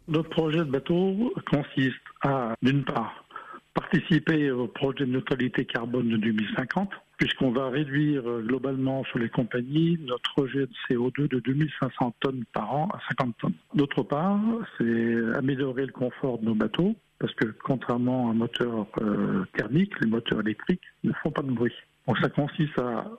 [0.07, 3.23] Notre projet de bateau consiste à, d'une part,
[3.73, 9.29] participer au projet de neutralité carbone de 2050, puisqu'on va réduire euh, globalement sur les
[9.29, 13.53] compagnies notre rejet de CO2 de 2500 tonnes par an à 50 tonnes.
[13.73, 14.39] D'autre part,
[14.77, 19.93] c'est améliorer le confort de nos bateaux, parce que contrairement à un moteur euh, thermique,
[20.01, 21.73] les moteurs électriques ne font pas de bruit.
[22.07, 23.09] Donc ça consiste à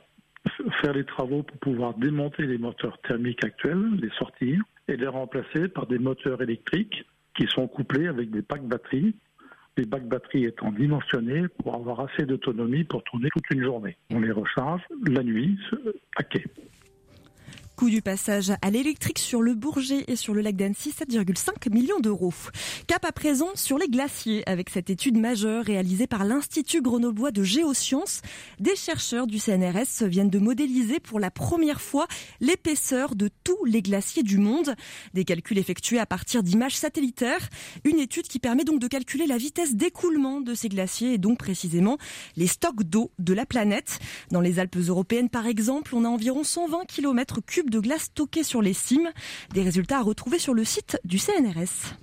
[0.80, 5.68] faire les travaux pour pouvoir démonter les moteurs thermiques actuels, les sortir et les remplacer
[5.68, 7.04] par des moteurs électriques
[7.36, 9.14] qui sont couplés avec des packs batteries
[9.76, 13.96] les bacs batteries étant dimensionnés pour avoir assez d'autonomie pour tourner toute une journée.
[14.12, 15.58] On les recharge la nuit,
[16.16, 16.44] à quai.
[17.76, 21.98] Coût du passage à l'électrique sur le Bourget et sur le lac d'Annecy, 7,5 millions
[21.98, 22.32] d'euros.
[22.86, 27.42] Cap à présent sur les glaciers avec cette étude majeure réalisée par l'Institut grenoblois de
[27.42, 28.22] géosciences.
[28.60, 32.06] Des chercheurs du CNRS viennent de modéliser pour la première fois
[32.40, 34.76] l'épaisseur de tous les glaciers du monde.
[35.12, 37.48] Des calculs effectués à partir d'images satellitaires.
[37.84, 41.38] Une étude qui permet donc de calculer la vitesse d'écoulement de ces glaciers et donc
[41.38, 41.98] précisément
[42.36, 43.98] les stocks d'eau de la planète.
[44.30, 48.62] Dans les Alpes européennes par exemple, on a environ 120 km de glace stockée sur
[48.62, 49.10] les cimes.
[49.52, 51.94] Des résultats à retrouver sur le site du CNRS.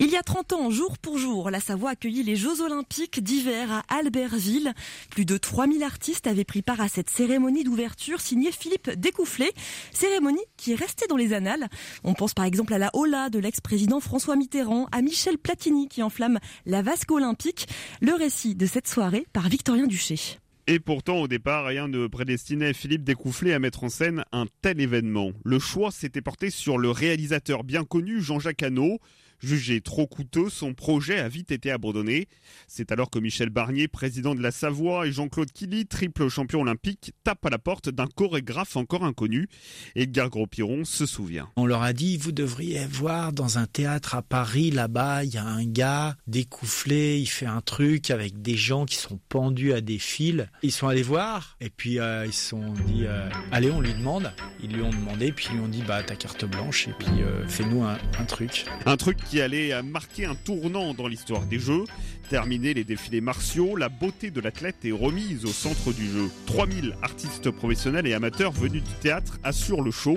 [0.00, 3.72] Il y a 30 ans, jour pour jour, la Savoie accueillit les Jeux Olympiques d'hiver
[3.72, 4.72] à Albertville.
[5.10, 9.50] Plus de 3000 artistes avaient pris part à cette cérémonie d'ouverture signée Philippe Découfflé.
[9.92, 11.66] Cérémonie qui est restée dans les annales.
[12.04, 16.04] On pense par exemple à la Ola de l'ex-président François Mitterrand, à Michel Platini qui
[16.04, 17.66] enflamme la vasque olympique.
[18.00, 20.38] Le récit de cette soirée par Victorien Duché.
[20.70, 24.82] Et pourtant, au départ, rien ne prédestinait Philippe Découfflé à mettre en scène un tel
[24.82, 25.32] événement.
[25.42, 28.98] Le choix s'était porté sur le réalisateur bien connu Jean-Jacques Hano.
[29.40, 32.28] Jugé trop coûteux, son projet a vite été abandonné.
[32.66, 37.12] C'est alors que Michel Barnier, président de la Savoie, et Jean-Claude Killy, triple champion olympique,
[37.22, 39.48] tapent à la porte d'un chorégraphe encore inconnu.
[39.94, 41.48] Edgar Gros-Piron se souvient.
[41.56, 45.38] On leur a dit, vous devriez voir dans un théâtre à Paris, là-bas, il y
[45.38, 49.80] a un gars découfflé, il fait un truc avec des gens qui sont pendus à
[49.80, 50.46] des fils.
[50.62, 53.92] Ils sont allés voir, et puis euh, ils se sont dit, euh, allez, on lui
[53.92, 54.32] demande.
[54.62, 57.22] Ils lui ont demandé, puis ils lui ont dit, bah ta carte blanche, et puis
[57.22, 58.64] euh, fais-nous un, un truc.
[58.84, 61.84] Un truc qui allait marquer un tournant dans l'histoire des Jeux.
[62.28, 66.30] Terminé les défilés martiaux, la beauté de l'athlète est remise au centre du jeu.
[66.46, 70.16] 3000 artistes professionnels et amateurs venus du théâtre assurent le show.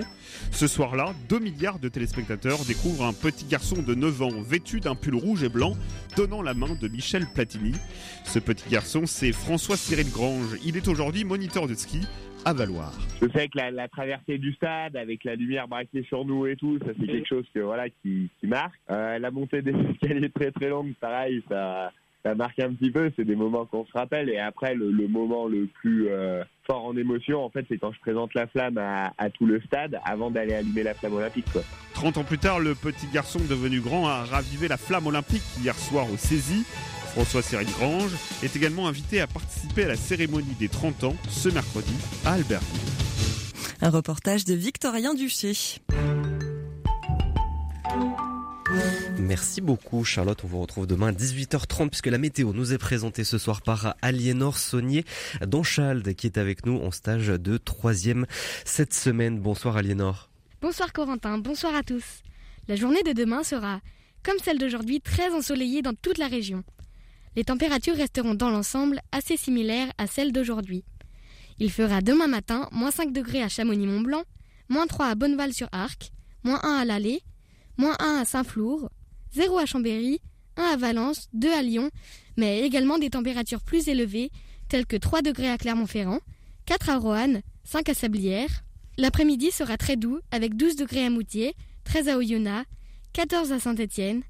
[0.50, 4.94] Ce soir-là, 2 milliards de téléspectateurs découvrent un petit garçon de 9 ans vêtu d'un
[4.94, 5.74] pull rouge et blanc,
[6.16, 7.72] donnant la main de Michel Platini.
[8.24, 10.58] Ce petit garçon, c'est François Cyril Grange.
[10.64, 12.00] Il est aujourd'hui moniteur de ski
[12.44, 12.92] à Valoir.
[13.20, 16.56] Je sais que la, la, traversée du stade avec la lumière braquée sur nous et
[16.56, 18.78] tout, ça c'est quelque chose que voilà qui, qui marque.
[18.90, 21.92] Euh, la montée des escaliers très très longue, pareil, ça
[22.24, 23.10] ça marque un petit peu.
[23.16, 24.28] C'est des moments qu'on se rappelle.
[24.28, 27.92] Et après, le, le moment le plus euh, fort en émotion, en fait, c'est quand
[27.92, 31.46] je présente la flamme à, à tout le stade avant d'aller allumer la flamme olympique.
[31.52, 31.62] Quoi.
[31.94, 35.74] 30 ans plus tard, le petit garçon devenu grand a ravivé la flamme olympique hier
[35.74, 36.64] soir au Saisie.
[37.12, 41.50] François Cyril Grange est également invité à participer à la cérémonie des 30 ans ce
[41.50, 41.92] mercredi
[42.24, 42.80] à Albertville.
[43.82, 45.52] Un reportage de Victorien Duché.
[49.18, 53.24] Merci beaucoup Charlotte, on vous retrouve demain à 18h30 puisque la météo nous est présentée
[53.24, 55.04] ce soir par Aliénor Saunier
[55.44, 58.24] d'Anchald qui est avec nous en stage de troisième
[58.64, 59.38] cette semaine.
[59.38, 60.30] Bonsoir Aliénor.
[60.62, 62.22] Bonsoir Corentin, bonsoir à tous.
[62.68, 63.80] La journée de demain sera,
[64.22, 66.64] comme celle d'aujourd'hui, très ensoleillée dans toute la région.
[67.34, 70.84] Les températures resteront dans l'ensemble assez similaires à celles d'aujourd'hui.
[71.58, 74.24] Il fera demain matin moins 5 degrés à Chamonix-Mont-Blanc,
[74.68, 76.12] moins 3 à Bonneval-sur-Arc,
[76.44, 77.22] moins 1 à l'Allée,
[77.78, 78.90] moins 1 à Saint-Flour,
[79.32, 80.20] 0 à Chambéry,
[80.56, 81.90] 1 à Valence, 2 à Lyon,
[82.36, 84.30] mais également des températures plus élevées,
[84.68, 86.20] telles que 3 degrés à Clermont-Ferrand,
[86.66, 88.62] 4 à Roanne, 5 à Sablières.
[88.98, 92.68] L'après-midi sera très doux, avec 12 degrés à Moutier, 13 à Oyonnax,
[93.14, 94.22] 14 à Saint-Étienne,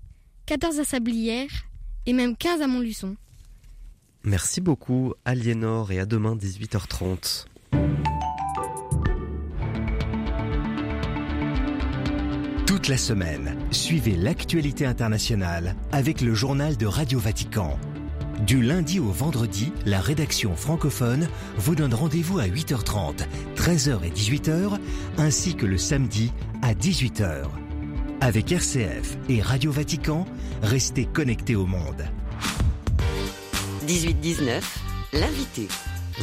[0.47, 1.51] 14 à Sablières
[2.07, 3.17] et même 15 à Montluçon.
[4.25, 7.47] Merci beaucoup Aliénor et à demain 18h30.
[12.67, 17.79] Toute la semaine, suivez l'actualité internationale avec le journal de Radio Vatican.
[18.47, 24.79] Du lundi au vendredi, la rédaction francophone vous donne rendez-vous à 8h30, 13h et 18h,
[25.19, 27.45] ainsi que le samedi à 18h.
[28.23, 30.27] Avec RCF et Radio Vatican,
[30.63, 32.05] restez connectés au monde.
[33.85, 34.63] 18-19,
[35.15, 35.67] l'invité.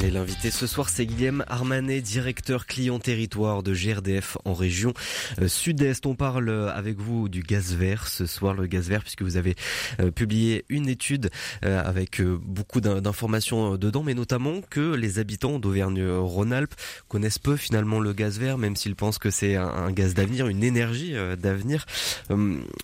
[0.02, 4.94] Et l'invité ce soir, c'est Guillaume Armanet, directeur client territoire de GRDF en région
[5.42, 6.06] euh, sud-est.
[6.06, 9.56] On parle avec vous du gaz vert ce soir, le gaz vert, puisque vous avez
[10.00, 11.30] euh, publié une étude
[11.66, 16.76] euh, avec beaucoup d'informations dedans, mais notamment que les habitants d'Auvergne-Rhône-Alpes
[17.10, 20.64] connaissent peu finalement le gaz vert, même s'ils pensent que c'est un gaz d'avenir, une
[20.64, 21.86] énergie d'avenir.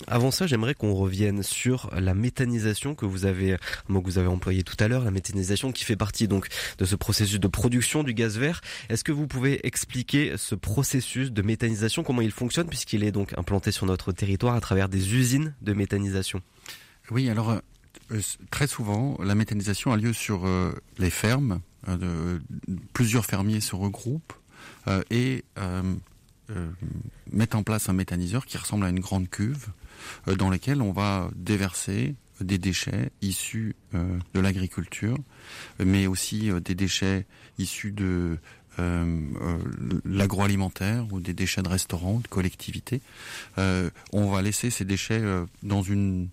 [0.08, 3.56] Avant ça, j'aimerais qu'on revienne sur la méthanisation que vous avez,
[3.88, 6.48] que vous avez employé tout à l'heure, la méthanisation qui fait partie donc
[6.78, 8.62] de ce processus de production du gaz vert.
[8.90, 13.38] Est-ce que vous pouvez expliquer ce processus de méthanisation, comment il fonctionne, puisqu'il est donc
[13.38, 16.42] implanté sur notre territoire à travers des usines de méthanisation?
[17.12, 21.62] Oui, alors euh, très souvent, la méthanisation a lieu sur euh, les fermes.
[21.88, 22.40] Euh,
[22.94, 24.34] plusieurs fermiers se regroupent
[24.88, 25.84] euh, et euh,
[27.32, 29.68] mettent en place un méthaniseur qui ressemble à une grande cuve
[30.40, 35.18] dans laquelle on va déverser des déchets issus euh, de l'agriculture,
[35.84, 37.26] mais aussi euh, des déchets
[37.58, 38.38] issus de
[38.80, 39.22] euh,
[40.04, 43.02] l'agroalimentaire ou des déchets de restaurants, de collectivités.
[43.58, 45.24] on va laisser ces déchets
[45.64, 46.28] dans une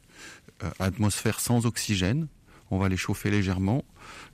[0.80, 2.26] atmosphère sans oxygène.
[2.72, 3.84] On va les chauffer légèrement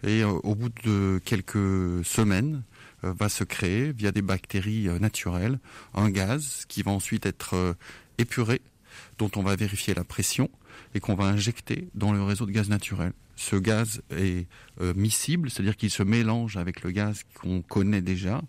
[0.07, 2.62] et au bout de quelques semaines,
[3.02, 5.59] va se créer via des bactéries naturelles
[5.94, 7.76] un gaz qui va ensuite être
[8.16, 8.62] épuré,
[9.18, 10.48] dont on va vérifier la pression
[10.94, 13.12] et qu'on va injecter dans le réseau de gaz naturel.
[13.36, 14.48] Ce gaz est
[14.80, 18.42] euh, miscible, c'est-à-dire qu'il se mélange avec le gaz qu'on connaît déjà.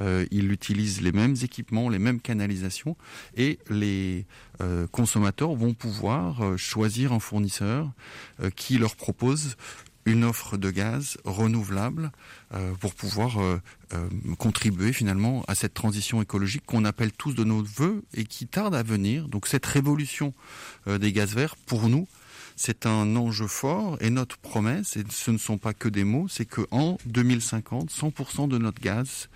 [0.00, 2.96] Euh, il utilise les mêmes équipements, les mêmes canalisations,
[3.36, 4.26] et les
[4.62, 7.92] euh, consommateurs vont pouvoir choisir un fournisseur
[8.56, 9.56] qui leur propose
[10.04, 12.10] une offre de gaz renouvelable
[12.54, 13.60] euh, pour pouvoir euh,
[13.94, 18.46] euh, contribuer finalement à cette transition écologique qu'on appelle tous de nos voeux et qui
[18.46, 19.28] tarde à venir.
[19.28, 20.34] Donc cette révolution
[20.86, 22.08] des gaz verts, pour nous,
[22.56, 26.26] c'est un enjeu fort et notre promesse, et ce ne sont pas que des mots,
[26.28, 29.28] c'est que en 2050, 100% de notre gaz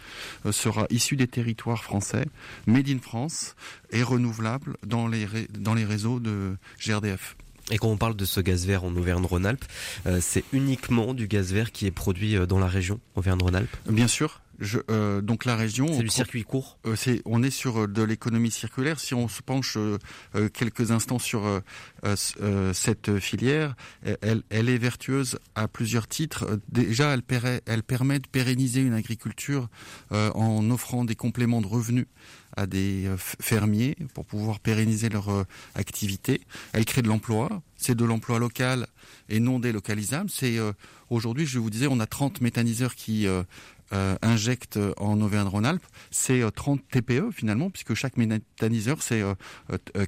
[0.51, 2.27] sera issu des territoires français,
[2.67, 3.55] made in France
[3.91, 5.27] et renouvelable dans les,
[5.59, 7.37] dans les réseaux de GRDF.
[7.71, 9.65] Et quand on parle de ce gaz vert en Auvergne-Rhône-Alpes,
[10.07, 13.77] euh, c'est uniquement du gaz vert qui est produit dans la région Auvergne-Rhône-Alpes?
[13.89, 14.41] Bien sûr.
[14.59, 15.87] Je, euh, donc la région.
[15.89, 16.79] C'est du circuit court.
[16.87, 19.01] Euh, c'est, on est sur euh, de l'économie circulaire.
[19.01, 19.99] Si on se penche euh,
[20.35, 21.63] euh, quelques instants sur
[22.65, 23.75] cette filière,
[24.23, 26.61] elle, elle, est vertueuse à plusieurs titres.
[26.69, 29.69] Déjà, elle, permet, elle permet de pérenniser une agriculture
[30.11, 32.07] en offrant des compléments de revenus
[32.57, 36.41] à des fermiers pour pouvoir pérenniser leur activité.
[36.73, 37.63] Elle crée de l'emploi.
[37.77, 38.87] C'est de l'emploi local
[39.29, 40.31] et non délocalisable.
[40.31, 40.59] C'est
[41.11, 43.27] aujourd'hui, je vous disais, on a 30 méthaniseurs qui
[43.93, 49.34] euh, injecte en Auvergne-Rhône-Alpes, c'est 30 euh, TPE finalement, puisque chaque méthaniseur, c'est euh,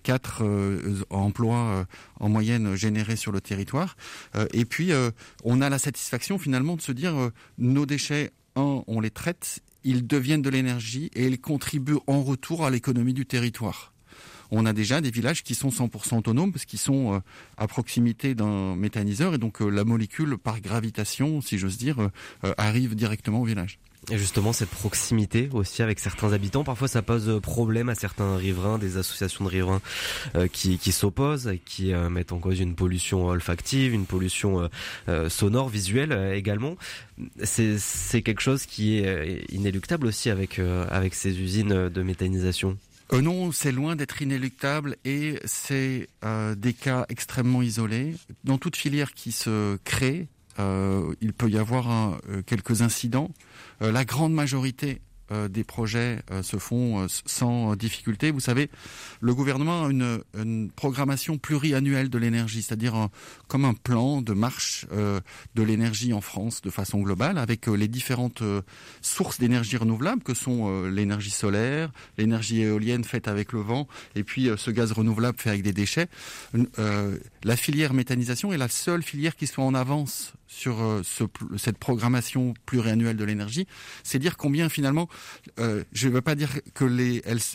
[0.03, 1.87] 4 euh, emplois
[2.21, 3.97] en moyenne générés sur le territoire.
[4.53, 4.93] et puis,
[5.45, 10.07] on a la satisfaction finalement de se dire, nos déchets, un, on les traite, ils
[10.07, 13.93] deviennent de l'énergie et ils contribuent en retour à l'économie du territoire
[14.51, 17.19] on a déjà des villages qui sont 100% autonomes parce qu'ils sont euh,
[17.57, 21.99] à proximité d'un méthaniseur et donc euh, la molécule par gravitation, si j'ose dire,
[22.45, 23.79] euh, arrive directement au village.
[24.11, 28.79] Et justement, cette proximité aussi avec certains habitants, parfois ça pose problème à certains riverains,
[28.79, 29.83] des associations de riverains
[30.53, 34.71] qui, qui s'opposent, qui mettent en cause une pollution olfactive, une pollution
[35.29, 36.77] sonore, visuelle également.
[37.43, 42.79] C'est quelque chose qui est inéluctable aussi avec, avec ces usines de méthanisation.
[43.13, 48.15] Euh, non, c'est loin d'être inéluctable et c'est euh, des cas extrêmement isolés.
[48.45, 50.29] Dans toute filière qui se crée,
[50.59, 51.89] euh, il peut y avoir
[52.29, 53.31] euh, quelques incidents.
[53.81, 55.08] la grande majorité euh,
[55.49, 58.31] des projets euh, se font euh, sans difficulté.
[58.31, 58.71] Vous savez,
[59.21, 63.09] le gouvernement a une, une programmation pluriannuelle de l'énergie, c'est-à-dire
[63.47, 68.43] comme un plan de marche de l'énergie en France de façon globale, avec les différentes
[69.03, 74.49] sources d'énergie renouvelable que sont l'énergie solaire, l'énergie éolienne faite avec le vent, et puis
[74.57, 76.09] ce gaz renouvelable fait avec des déchets.
[77.45, 81.25] la filière méthanisation est la seule filière qui soit en avance sur euh, ce,
[81.57, 83.67] cette programmation pluriannuelle de l'énergie,
[84.03, 85.09] c'est dire combien finalement,
[85.61, 86.89] euh, je ne veux pas dire que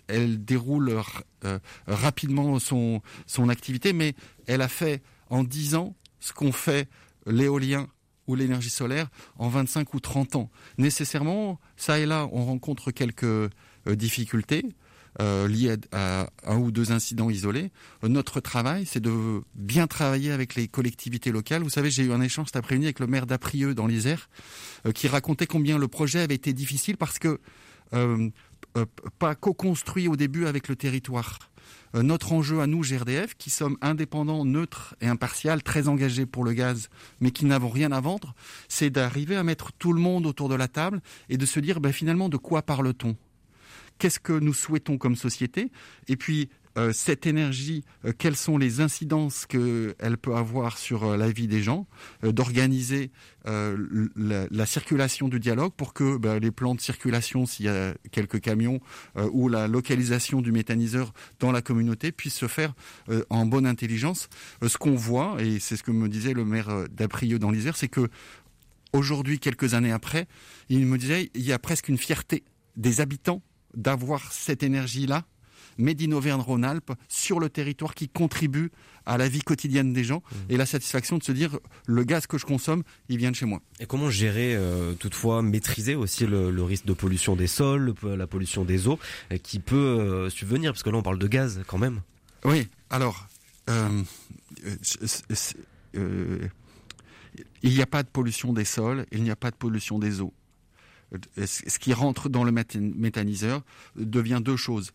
[0.08, 1.02] elle, déroule
[1.44, 4.14] euh, rapidement son, son activité, mais
[4.48, 6.88] elle a fait en 10 ans ce qu'ont fait
[7.26, 7.88] l'éolien
[8.28, 10.52] ou l'énergie solaire en 25 ou 30 ans.
[10.78, 13.50] Nécessairement, ça et là, on rencontre quelques
[13.86, 14.64] difficultés
[15.22, 17.72] euh, à, un ou deux incidents isolés.
[18.03, 21.64] Notre travail, c'est de bien travailler avec les collectivités locales.
[21.64, 24.30] Vous savez, j'ai eu un échange cet après-midi avec le maire d'Aprieux dans l'Isère,
[24.86, 27.39] euh, qui racontait combien le projet avait été difficile parce que
[27.93, 28.30] euh,
[28.78, 28.86] euh
[29.20, 31.38] pas co-construit au début avec le territoire
[31.95, 36.43] euh, notre enjeu à nous, GRDF, qui sommes indépendants, neutres et impartials, très engagés pour
[36.43, 36.89] le gaz,
[37.20, 38.34] mais qui n'avons rien à vendre,
[38.68, 41.80] c'est d'arriver à mettre tout le monde autour de la table et de se dire
[41.80, 43.16] ben, finalement de quoi parle-t-on?
[43.98, 45.72] Qu'est-ce que nous souhaitons comme société,
[46.08, 51.18] et puis euh, cette énergie, euh, quelles sont les incidences qu'elle peut avoir sur euh,
[51.18, 51.88] la vie des gens,
[52.24, 53.12] d'organiser
[53.46, 57.94] la, la, circulation du dialogue pour que bah, les plans de circulation, s'il y a
[58.12, 58.80] quelques camions,
[59.34, 62.74] ou la localisation du méthaniseur dans la communauté puissent se faire
[63.30, 64.30] en bonne intelligence.
[64.66, 67.89] ce qu'on voit, et c'est ce que me disait le maire d'Aprieux dans l'Isère, c'est
[67.89, 68.08] que
[68.94, 70.28] aujourd'hui, quelques années après,
[70.70, 72.44] il me disait, il y a presque une fierté
[72.78, 73.41] des habitants
[73.74, 75.24] d'avoir cette énergie-là,
[75.78, 78.71] made in Auvergne-Rhône-Alpes, sur le territoire qui contribue
[79.05, 80.36] à la vie quotidienne des gens mmh.
[80.49, 83.45] et la satisfaction de se dire le gaz que je consomme, il vient de chez
[83.45, 83.61] moi.
[83.80, 88.28] Et comment gérer, euh, toutefois, maîtriser aussi le, le, risque de pollution des sols, la
[88.28, 88.99] pollution des eaux,
[89.32, 92.01] euh, qui peut euh, subvenir, parce que là on parle de gaz quand même.
[92.45, 93.28] Oui, alors,
[93.69, 94.03] euh,
[97.61, 100.21] il n'y a pas de pollution des sols, il n'y a pas de pollution des
[100.21, 100.34] eaux
[101.38, 103.61] ce qui rentre dans le méthaniseur
[103.95, 104.91] devient deux choses.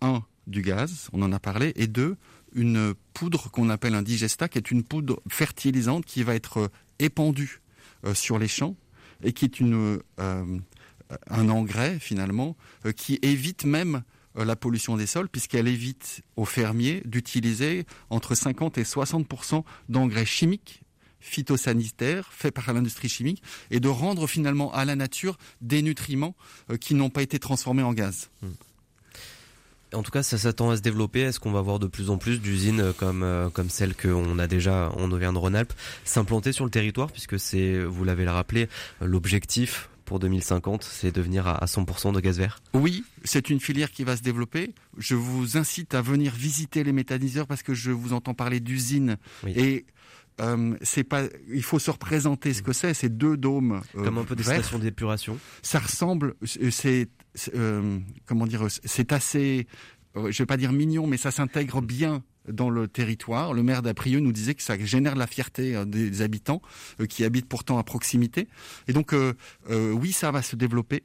[0.00, 2.16] Un, du gaz, on en a parlé, et deux,
[2.54, 6.68] une poudre qu'on appelle un digesta, qui est une poudre fertilisante qui va être euh,
[6.98, 7.60] épandue
[8.04, 8.76] euh, sur les champs
[9.22, 9.98] et qui est euh,
[11.28, 12.56] un engrais finalement
[12.96, 14.02] qui évite même
[14.34, 20.82] la pollution des sols puisqu'elle évite aux fermiers d'utiliser entre 50 et 60% d'engrais chimiques
[21.20, 26.34] phytosanitaire fait par l'industrie chimique et de rendre finalement à la nature des nutriments
[26.70, 28.30] euh, qui n'ont pas été transformés en gaz.
[28.42, 28.50] Hmm.
[29.92, 31.20] En tout cas, ça s'attend à se développer.
[31.20, 34.46] Est-ce qu'on va voir de plus en plus d'usines comme euh, comme celle qu'on a
[34.46, 35.72] déjà en Auvergne-Rhône-Alpes
[36.04, 38.68] s'implanter sur le territoire, puisque c'est, vous l'avez rappelé,
[39.00, 42.60] l'objectif pour 2050, c'est devenir à 100% de gaz vert?
[42.74, 44.74] Oui, c'est une filière qui va se développer.
[44.98, 49.18] Je vous incite à venir visiter les méthaniseurs parce que je vous entends parler d'usines
[49.46, 49.84] et
[50.40, 52.94] euh, c'est pas, il faut se représenter ce que c'est.
[52.94, 53.82] C'est deux dômes.
[53.96, 55.38] Euh, Comme un peu des stations d'épuration.
[55.62, 56.34] Ça ressemble.
[56.44, 57.08] C'est
[57.54, 58.66] euh, comment dire.
[58.84, 59.66] C'est assez.
[60.16, 63.52] je vais pas dire mignon, mais ça s'intègre bien dans le territoire.
[63.52, 66.62] Le maire d'Aprieux nous disait que ça génère la fierté des habitants
[67.08, 68.48] qui habitent pourtant à proximité.
[68.88, 69.14] Et donc,
[69.68, 71.04] oui, ça va se développer.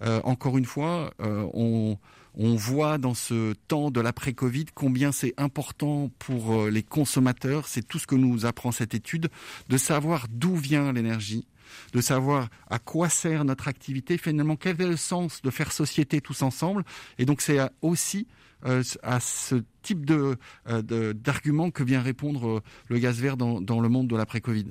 [0.00, 1.98] encore une fois, on
[2.34, 7.86] on voit dans ce temps de l'après-Covid combien c'est important pour euh, les consommateurs, c'est
[7.86, 9.28] tout ce que nous apprend cette étude,
[9.68, 11.46] de savoir d'où vient l'énergie,
[11.92, 16.20] de savoir à quoi sert notre activité, finalement quel est le sens de faire société
[16.20, 16.84] tous ensemble?
[17.18, 20.36] Et donc c'est aussi euh, à ce type de
[20.68, 24.66] euh, d'argument que vient répondre euh, le gaz vert dans, dans le monde de l'après-Covid.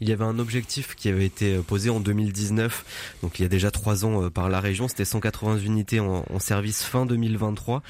[0.00, 3.48] Il y avait un objectif qui avait été posé en 2019, donc il y a
[3.48, 7.82] déjà trois ans par la région, c'était 180 unités en, en service fin 2023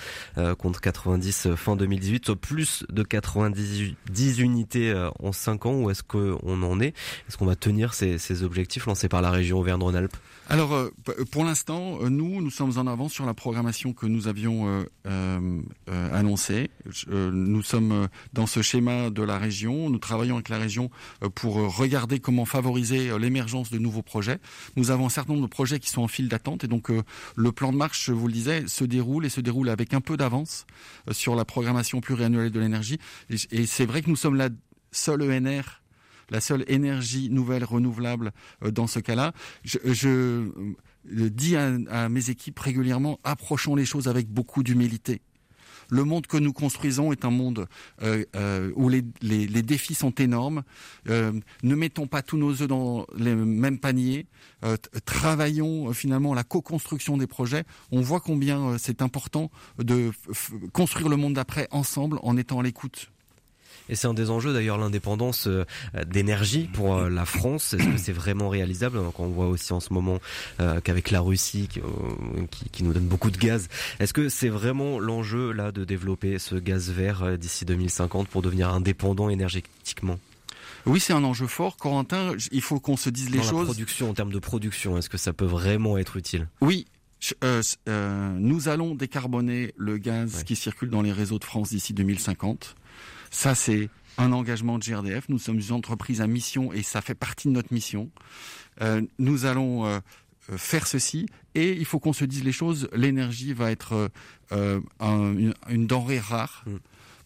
[0.58, 5.74] contre 90 fin 2018, soit plus de 90 unités en cinq ans.
[5.74, 6.94] Où est-ce qu'on en est?
[7.28, 10.16] Est-ce qu'on va tenir ces, ces objectifs lancés par la région Auvergne-Rhône-Alpes?
[10.48, 10.90] Alors, euh,
[11.30, 14.84] pour l'instant, euh, nous, nous sommes en avance sur la programmation que nous avions euh,
[15.06, 15.40] euh
[16.12, 16.70] annoncée.
[17.10, 19.90] nous sommes dans ce schéma de la région.
[19.90, 20.90] Nous travaillons avec la région
[21.34, 24.38] pour regarder comment favoriser l'émergence de nouveaux projets.
[24.76, 26.90] Nous avons un certain nombre de projets qui sont en file d'attente et donc
[27.36, 30.00] le plan de marche, je vous le disais, se déroule et se déroule avec un
[30.00, 30.66] peu d'avance
[31.10, 32.98] sur la programmation pluriannuelle de l'énergie.
[33.50, 34.48] Et, c'est vrai que nous sommes la
[34.90, 35.82] seule ENR
[36.30, 38.32] la seule énergie nouvelle, renouvelable
[38.62, 39.32] euh, dans ce cas-là.
[39.64, 40.50] Je, euh,
[41.04, 45.20] dis à, mes équipes régulièrement, approchons les choses avec beaucoup d'humilité.
[45.92, 47.66] Le monde que nous construisons est un monde
[48.02, 49.02] euh, où les,
[49.62, 50.62] défis sont énormes.
[51.06, 54.26] ne mettons pas tous nos œufs dans les mêmes paniers.
[55.04, 57.64] travaillons finalement la co-construction des projets.
[57.90, 60.12] On voit combien c'est important de
[60.72, 63.11] construire le monde d'après ensemble en étant à l'écoute.
[63.92, 65.66] Et c'est un des enjeux d'ailleurs l'indépendance euh,
[66.06, 67.74] d'énergie pour euh, la France.
[67.74, 68.98] Est-ce que c'est vraiment réalisable?
[69.14, 70.18] Quand on voit aussi en ce moment
[70.60, 71.82] euh, qu'avec la Russie qui,
[72.70, 73.68] qui, nous donne beaucoup de gaz,
[74.00, 78.70] est-ce que c'est vraiment l'enjeu là de développer ce gaz vert d'ici 2050 pour devenir
[78.70, 80.18] indépendant énergétiquement?
[80.86, 81.76] Oui, c'est un enjeu fort.
[81.76, 83.58] Corentin, il faut qu'on se dise les Dans choses.
[83.58, 86.48] La production, en termes de production, est-ce que ça peut vraiment être utile?
[86.62, 86.86] Oui,
[87.54, 92.74] nous allons décarboner le gaz qui circule dans les réseaux de France d'ici 2050.
[93.32, 95.28] Ça, c'est un engagement de GRDF.
[95.28, 98.10] Nous sommes une entreprise à mission et ça fait partie de notre mission.
[98.82, 99.98] Euh, nous allons euh,
[100.50, 102.88] euh, faire ceci et il faut qu'on se dise les choses.
[102.92, 104.10] L'énergie va être
[104.50, 106.76] une, denrée rare mm.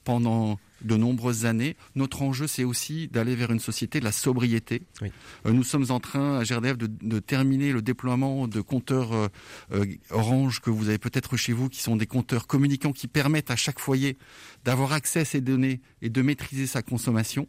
[0.04, 1.76] pendant de nombreuses années.
[1.94, 4.82] Notre enjeu, c'est aussi d'aller vers une société de la sobriété.
[5.02, 9.28] Euh, nous sommes en train, à GRDF, de, terminer le déploiement de compteurs euh,
[9.72, 13.50] euh, Orange que vous avez peut-être chez vous, qui sont des compteurs communicants qui permettent
[13.50, 14.16] à chaque foyer
[14.64, 17.48] d'avoir accès à ces données et de maîtriser sa consommation.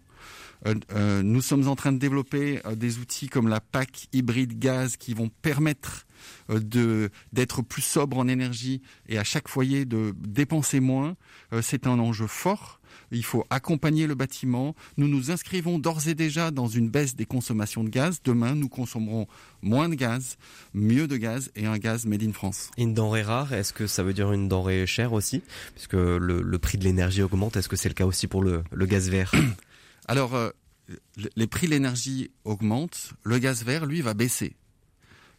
[1.23, 5.29] nous sommes en train de développer des outils comme la PAC hybride gaz qui vont
[5.41, 6.07] permettre
[6.49, 11.15] de d'être plus sobre en énergie et à chaque foyer de dépenser moins.
[11.61, 12.76] c'est un enjeu fort
[13.11, 14.75] il faut accompagner le bâtiment.
[14.97, 18.21] Nous nous inscrivons d'ores et déjà dans une baisse des consommations de gaz.
[18.23, 19.27] Demain, nous consommerons
[19.61, 20.37] moins de gaz,
[20.73, 22.69] mieux de gaz et un gaz made in France.
[22.77, 25.41] Une denrée rare, est-ce que ça veut dire une denrée chère aussi?
[25.75, 29.09] Puisque le, prix de l'énergie augmente, est-ce que c'est le cas aussi pour le, gaz
[29.09, 29.31] vert?
[30.07, 30.49] Alors, euh,
[31.35, 34.55] les prix de l'énergie augmentent, le gaz vert, lui, va baisser.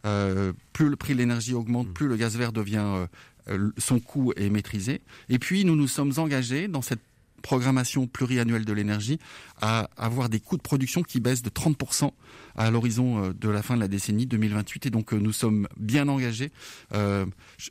[0.05, 1.93] Euh, plus le prix de l'énergie augmente, hmm.
[1.93, 3.07] plus le gaz vert devient
[3.49, 5.01] euh, son coût est maîtrisé.
[5.29, 7.01] Et puis nous nous sommes engagés dans cette
[7.39, 9.19] programmation pluriannuelle de l'énergie
[9.61, 12.11] à avoir des coûts de production qui baissent de 30%
[12.55, 15.67] à l'horizon euh, de la fin de la décennie 2028 et donc euh, nous sommes
[15.77, 16.51] bien engagés.
[16.93, 17.25] Euh,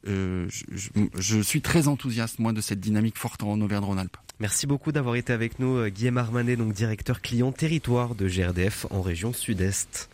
[0.05, 4.17] je, suis très enthousiaste moi de cette dynamique forte en Auvergne-Rhône-Alpes.
[4.41, 9.03] Merci beaucoup d'avoir été avec nous, Guillaume Armanet, donc directeur client territoire de GRDF en
[9.03, 10.09] région Sud-Est.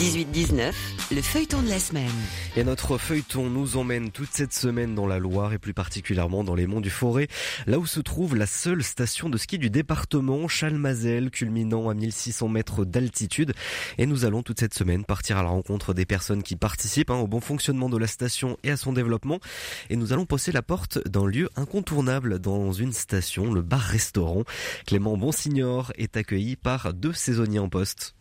[0.00, 0.72] 18-19,
[1.12, 2.10] le feuilleton de la semaine.
[2.56, 6.56] Et notre feuilleton nous emmène toute cette semaine dans la Loire et plus particulièrement dans
[6.56, 7.28] les monts du Forêt,
[7.68, 12.48] là où se trouve la seule station de ski du département, Chalmazel, culminant à 1600
[12.48, 13.54] mètres d'altitude.
[13.96, 17.18] Et nous allons toute cette semaine partir à la rencontre des personnes qui participent hein,
[17.18, 19.38] au bon fonctionnement de la station et à son développement.
[19.90, 24.42] Et nous allons pousser la porte d'un lieu incontournable dans une station, le bar-restaurant.
[24.86, 28.16] Clément Bonsignor est accueilli par deux saisonniers en poste.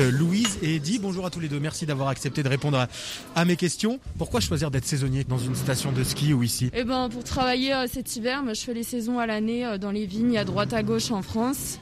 [0.00, 1.58] Euh, Louise et Eddie, bonjour à tous les deux.
[1.58, 2.88] Merci d'avoir accepté de répondre à,
[3.34, 3.98] à mes questions.
[4.18, 6.70] Pourquoi choisir d'être saisonnier dans une station de ski ou ici?
[6.74, 9.78] Eh ben, pour travailler euh, cet hiver, moi, je fais les saisons à l'année euh,
[9.78, 11.78] dans les vignes à droite à gauche en France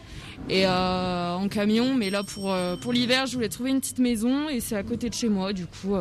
[0.48, 1.94] et en camion.
[1.94, 5.08] Mais là, pour, pour l'hiver, je voulais trouver une petite maison et c'est à côté
[5.08, 5.52] de chez moi.
[5.52, 5.94] Du coup,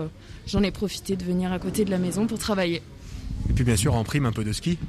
[0.48, 2.82] j'en ai profité de venir à côté de la maison pour travailler.
[3.50, 4.80] Et puis bien sûr en prime un peu de ski.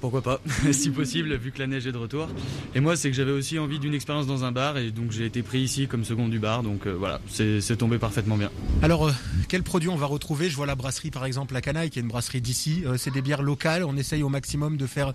[0.00, 0.40] Pourquoi pas,
[0.72, 2.26] si possible, vu que la neige est de retour.
[2.74, 5.26] Et moi, c'est que j'avais aussi envie d'une expérience dans un bar, et donc j'ai
[5.26, 8.50] été pris ici comme second du bar, donc euh, voilà, c'est tombé parfaitement bien.
[8.82, 9.12] Alors euh,
[9.48, 10.48] quels produits on va retrouver?
[10.48, 12.82] Je vois la brasserie par exemple La Canaille qui est une brasserie d'ici.
[12.86, 13.84] Euh, c'est des bières locales.
[13.84, 15.12] On essaye au maximum de faire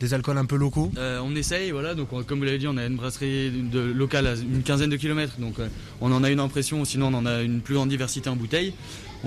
[0.00, 0.92] des alcools un peu locaux?
[0.98, 4.26] On essaye, voilà, donc on- comme vous l'avez dit, on a une brasserie de, locale
[4.26, 5.54] à une quinzaine de kilomètres, donc
[6.02, 8.74] on en a une impression, sinon on en a une plus grande diversité en bouteilles.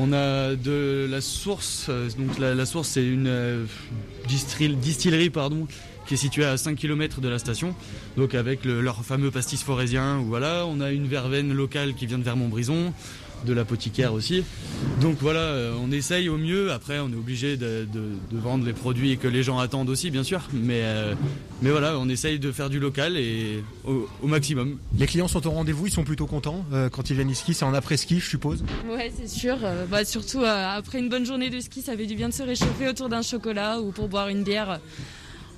[0.02, 3.66] On a de la source, euh, donc la, source c'est une euh,
[4.28, 5.68] distillerie, pardon,
[6.08, 7.76] qui est située à 5 km de la station,
[8.16, 10.20] donc avec le- leur fameux pastis forésien.
[10.26, 12.94] Voilà, on a une verveine locale qui vient de Vermont-Brison,
[13.46, 14.44] de l'apothicaire aussi.
[15.02, 16.72] Donc voilà, euh, on essaye au mieux.
[16.72, 20.12] Après, on est obligé de, de- de vendre les produits que les gens attendent aussi,
[20.12, 20.42] bien sûr.
[20.54, 21.14] Mais, euh,
[21.62, 24.78] mais voilà, on essaye de faire du local et au, au maximum.
[24.98, 27.54] Les clients sont au rendez-vous, ils sont plutôt contents euh, quand ils viennent ici.
[27.54, 28.64] C'est en après-ski, je suppose.
[28.90, 29.58] Ouais, c'est sûr.
[29.64, 32.34] Euh, bah, surtout euh, après une bonne journée de ski, ça fait du bien de
[32.34, 34.78] se réchauffer autour d'un chocolat ou pour boire une bière euh,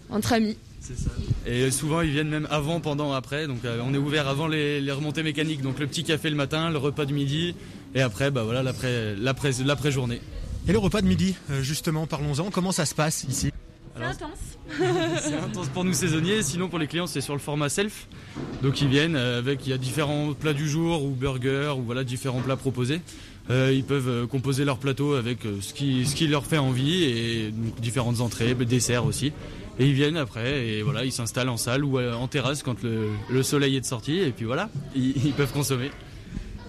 [0.10, 0.58] entre amis.
[0.82, 1.12] C'est ça.
[1.46, 3.48] Et souvent, ils viennent même avant, pendant, après.
[3.48, 5.62] Donc, euh, on est ouvert avant les, les remontées mécaniques.
[5.62, 7.56] Donc, le petit café le matin, le repas du midi,
[7.94, 10.22] et après, bah voilà, l'après, l'après, l'après-journée.
[10.68, 12.52] Et le repas de midi, euh, justement, parlons-en.
[12.52, 13.52] Comment ça se passe ici?
[13.96, 14.30] C'est intense.
[15.22, 16.42] c'est intense pour nous saisonniers.
[16.42, 18.08] Sinon, pour les clients, c'est sur le format self.
[18.64, 21.84] Donc, ils viennent euh, avec, il y a différents plats du jour ou burgers ou
[21.84, 23.02] voilà différents plats proposés.
[23.50, 27.52] Euh, ils peuvent composer leur plateau avec ce qui, ce qui leur fait envie et
[27.52, 29.34] donc, différentes entrées, desserts aussi.
[29.82, 32.84] Et ils viennent après et voilà, ils s'installent en salle ou euh, en terrasse quand
[32.84, 35.90] le, le soleil est de sortie et puis voilà, ils, ils peuvent consommer.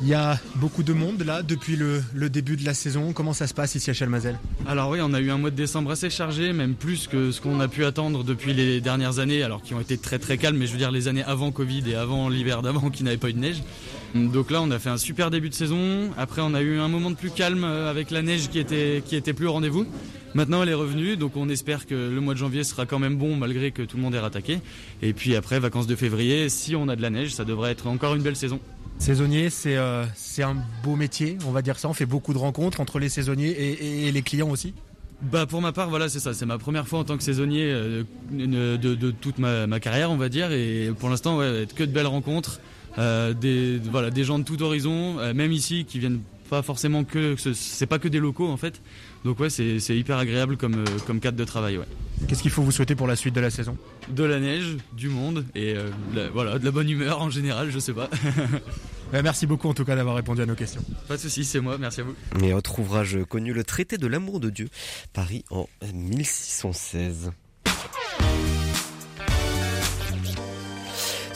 [0.00, 3.12] Il y a beaucoup de monde là depuis le, le début de la saison.
[3.12, 4.38] Comment ça se passe ici à Chalmazel?
[4.66, 7.42] Alors oui, on a eu un mois de décembre assez chargé, même plus que ce
[7.42, 10.56] qu'on a pu attendre depuis les dernières années, alors qui ont été très très calmes,
[10.56, 13.28] mais je veux dire les années avant Covid et avant l'hiver d'avant qui n'avait pas
[13.28, 13.62] eu de neige.
[14.14, 16.10] Donc là, on a fait un super début de saison.
[16.18, 19.02] Après, on a eu un moment de plus calme euh, avec la neige qui était,
[19.06, 19.86] qui était plus au rendez-vous.
[20.34, 23.16] Maintenant, elle est revenue, donc on espère que le mois de janvier sera quand même
[23.16, 24.60] bon malgré que tout le monde est rattaqué.
[25.02, 27.86] Et puis après, vacances de février, si on a de la neige, ça devrait être
[27.86, 28.60] encore une belle saison.
[28.98, 30.04] Saisonnier, c'est euh,
[30.38, 31.88] un beau métier, on va dire ça.
[31.88, 34.74] On fait beaucoup de rencontres entre les saisonniers et, et les clients aussi.
[35.22, 37.70] Bah pour ma part voilà c'est ça c'est ma première fois en tant que saisonnier
[37.70, 38.02] euh,
[38.32, 41.84] de, de- de toute ma, ma carrière on va dire et pour l'instant ouais, que
[41.84, 42.58] de belles rencontres
[42.98, 46.20] euh, des voilà des gens de tout horizon euh, même ici qui viennent
[46.50, 48.80] pas forcément que ce- c'est pas que des locaux en fait.
[49.24, 51.86] Donc ouais c'est c'est hyper agréable comme euh, comme cadre de travail ouais.
[52.28, 53.76] Qu'est-ce qu'il faut vous souhaiter pour la suite de la saison?
[54.08, 57.70] De la neige du monde et euh, la- voilà de la bonne humeur en général
[57.70, 58.10] je sais pas.
[59.12, 60.82] Merci beaucoup en tout cas d'avoir répondu à nos questions.
[61.06, 62.14] pas de soucis c'est moi merci à vous.
[62.42, 64.68] Et autre ouvrage connu, le traité de l'amour de Dieu,
[65.12, 67.30] Paris en 1616.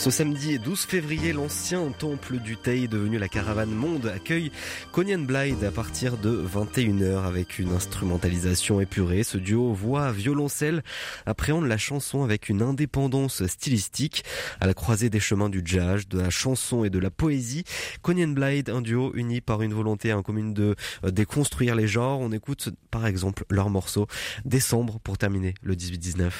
[0.06, 4.52] Ce samedi 12 février, l'ancien temple du Teil, devenu la caravane Monde, accueille
[4.92, 9.24] Conyan Blythe à partir de 21h avec une instrumentalisation épurée.
[9.24, 10.84] Ce duo voix-violoncelle
[11.26, 14.22] appréhende la chanson avec une indépendance stylistique
[14.60, 17.64] à la croisée des chemins du jazz, de la chanson et de la poésie.
[18.02, 22.20] Conyan Blythe, un duo uni par une volonté incommune de euh, déconstruire les genres.
[22.20, 24.06] On écoute par exemple leur morceau
[24.44, 26.30] Décembre pour terminer le 18-19.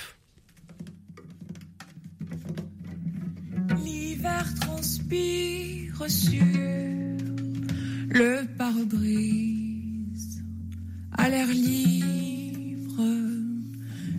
[5.09, 6.45] Transpire sur
[8.11, 10.43] le pare-brise,
[11.13, 13.03] à l'air libre,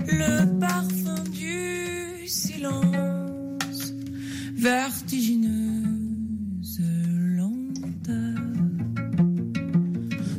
[0.08, 3.94] le parfum du silence,
[4.54, 6.02] vertigineuse
[7.36, 8.38] lenteur,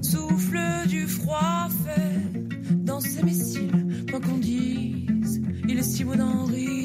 [0.03, 6.45] souffle du froid fait dans ses missiles, quoi qu'on dise, il est si beau d'en
[6.45, 6.78] rire.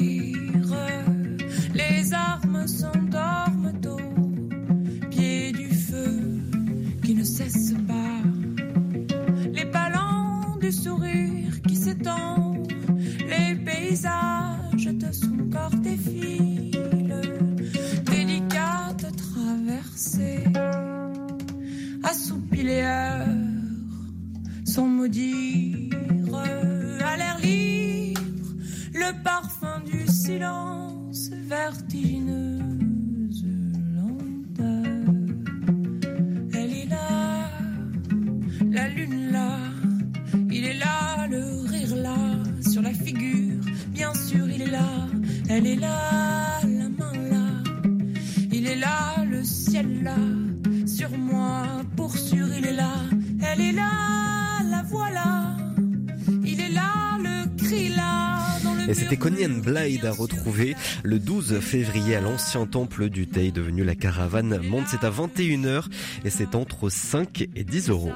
[60.06, 64.86] À retrouver le 12 février à l'ancien temple du Teil, devenu la caravane monte.
[64.88, 65.84] C'est à 21h
[66.24, 68.12] et c'est entre 5 et 10 euros.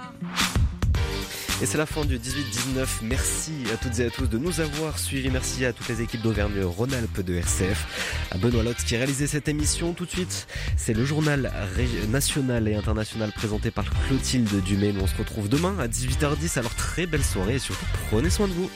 [1.60, 2.86] Et c'est la fin du 18-19.
[3.02, 5.28] Merci à toutes et à tous de nous avoir suivis.
[5.28, 8.28] Merci à toutes les équipes d'Auvergne-Rhône-Alpes de RCF.
[8.30, 9.92] À Benoît Lotte qui a réalisé cette émission.
[9.92, 11.50] Tout de suite, c'est le journal
[12.10, 14.92] national et international présenté par Clotilde Dumais.
[14.92, 16.60] Nous on se retrouve demain à 18h10.
[16.60, 18.70] Alors très belle soirée et surtout prenez soin de vous.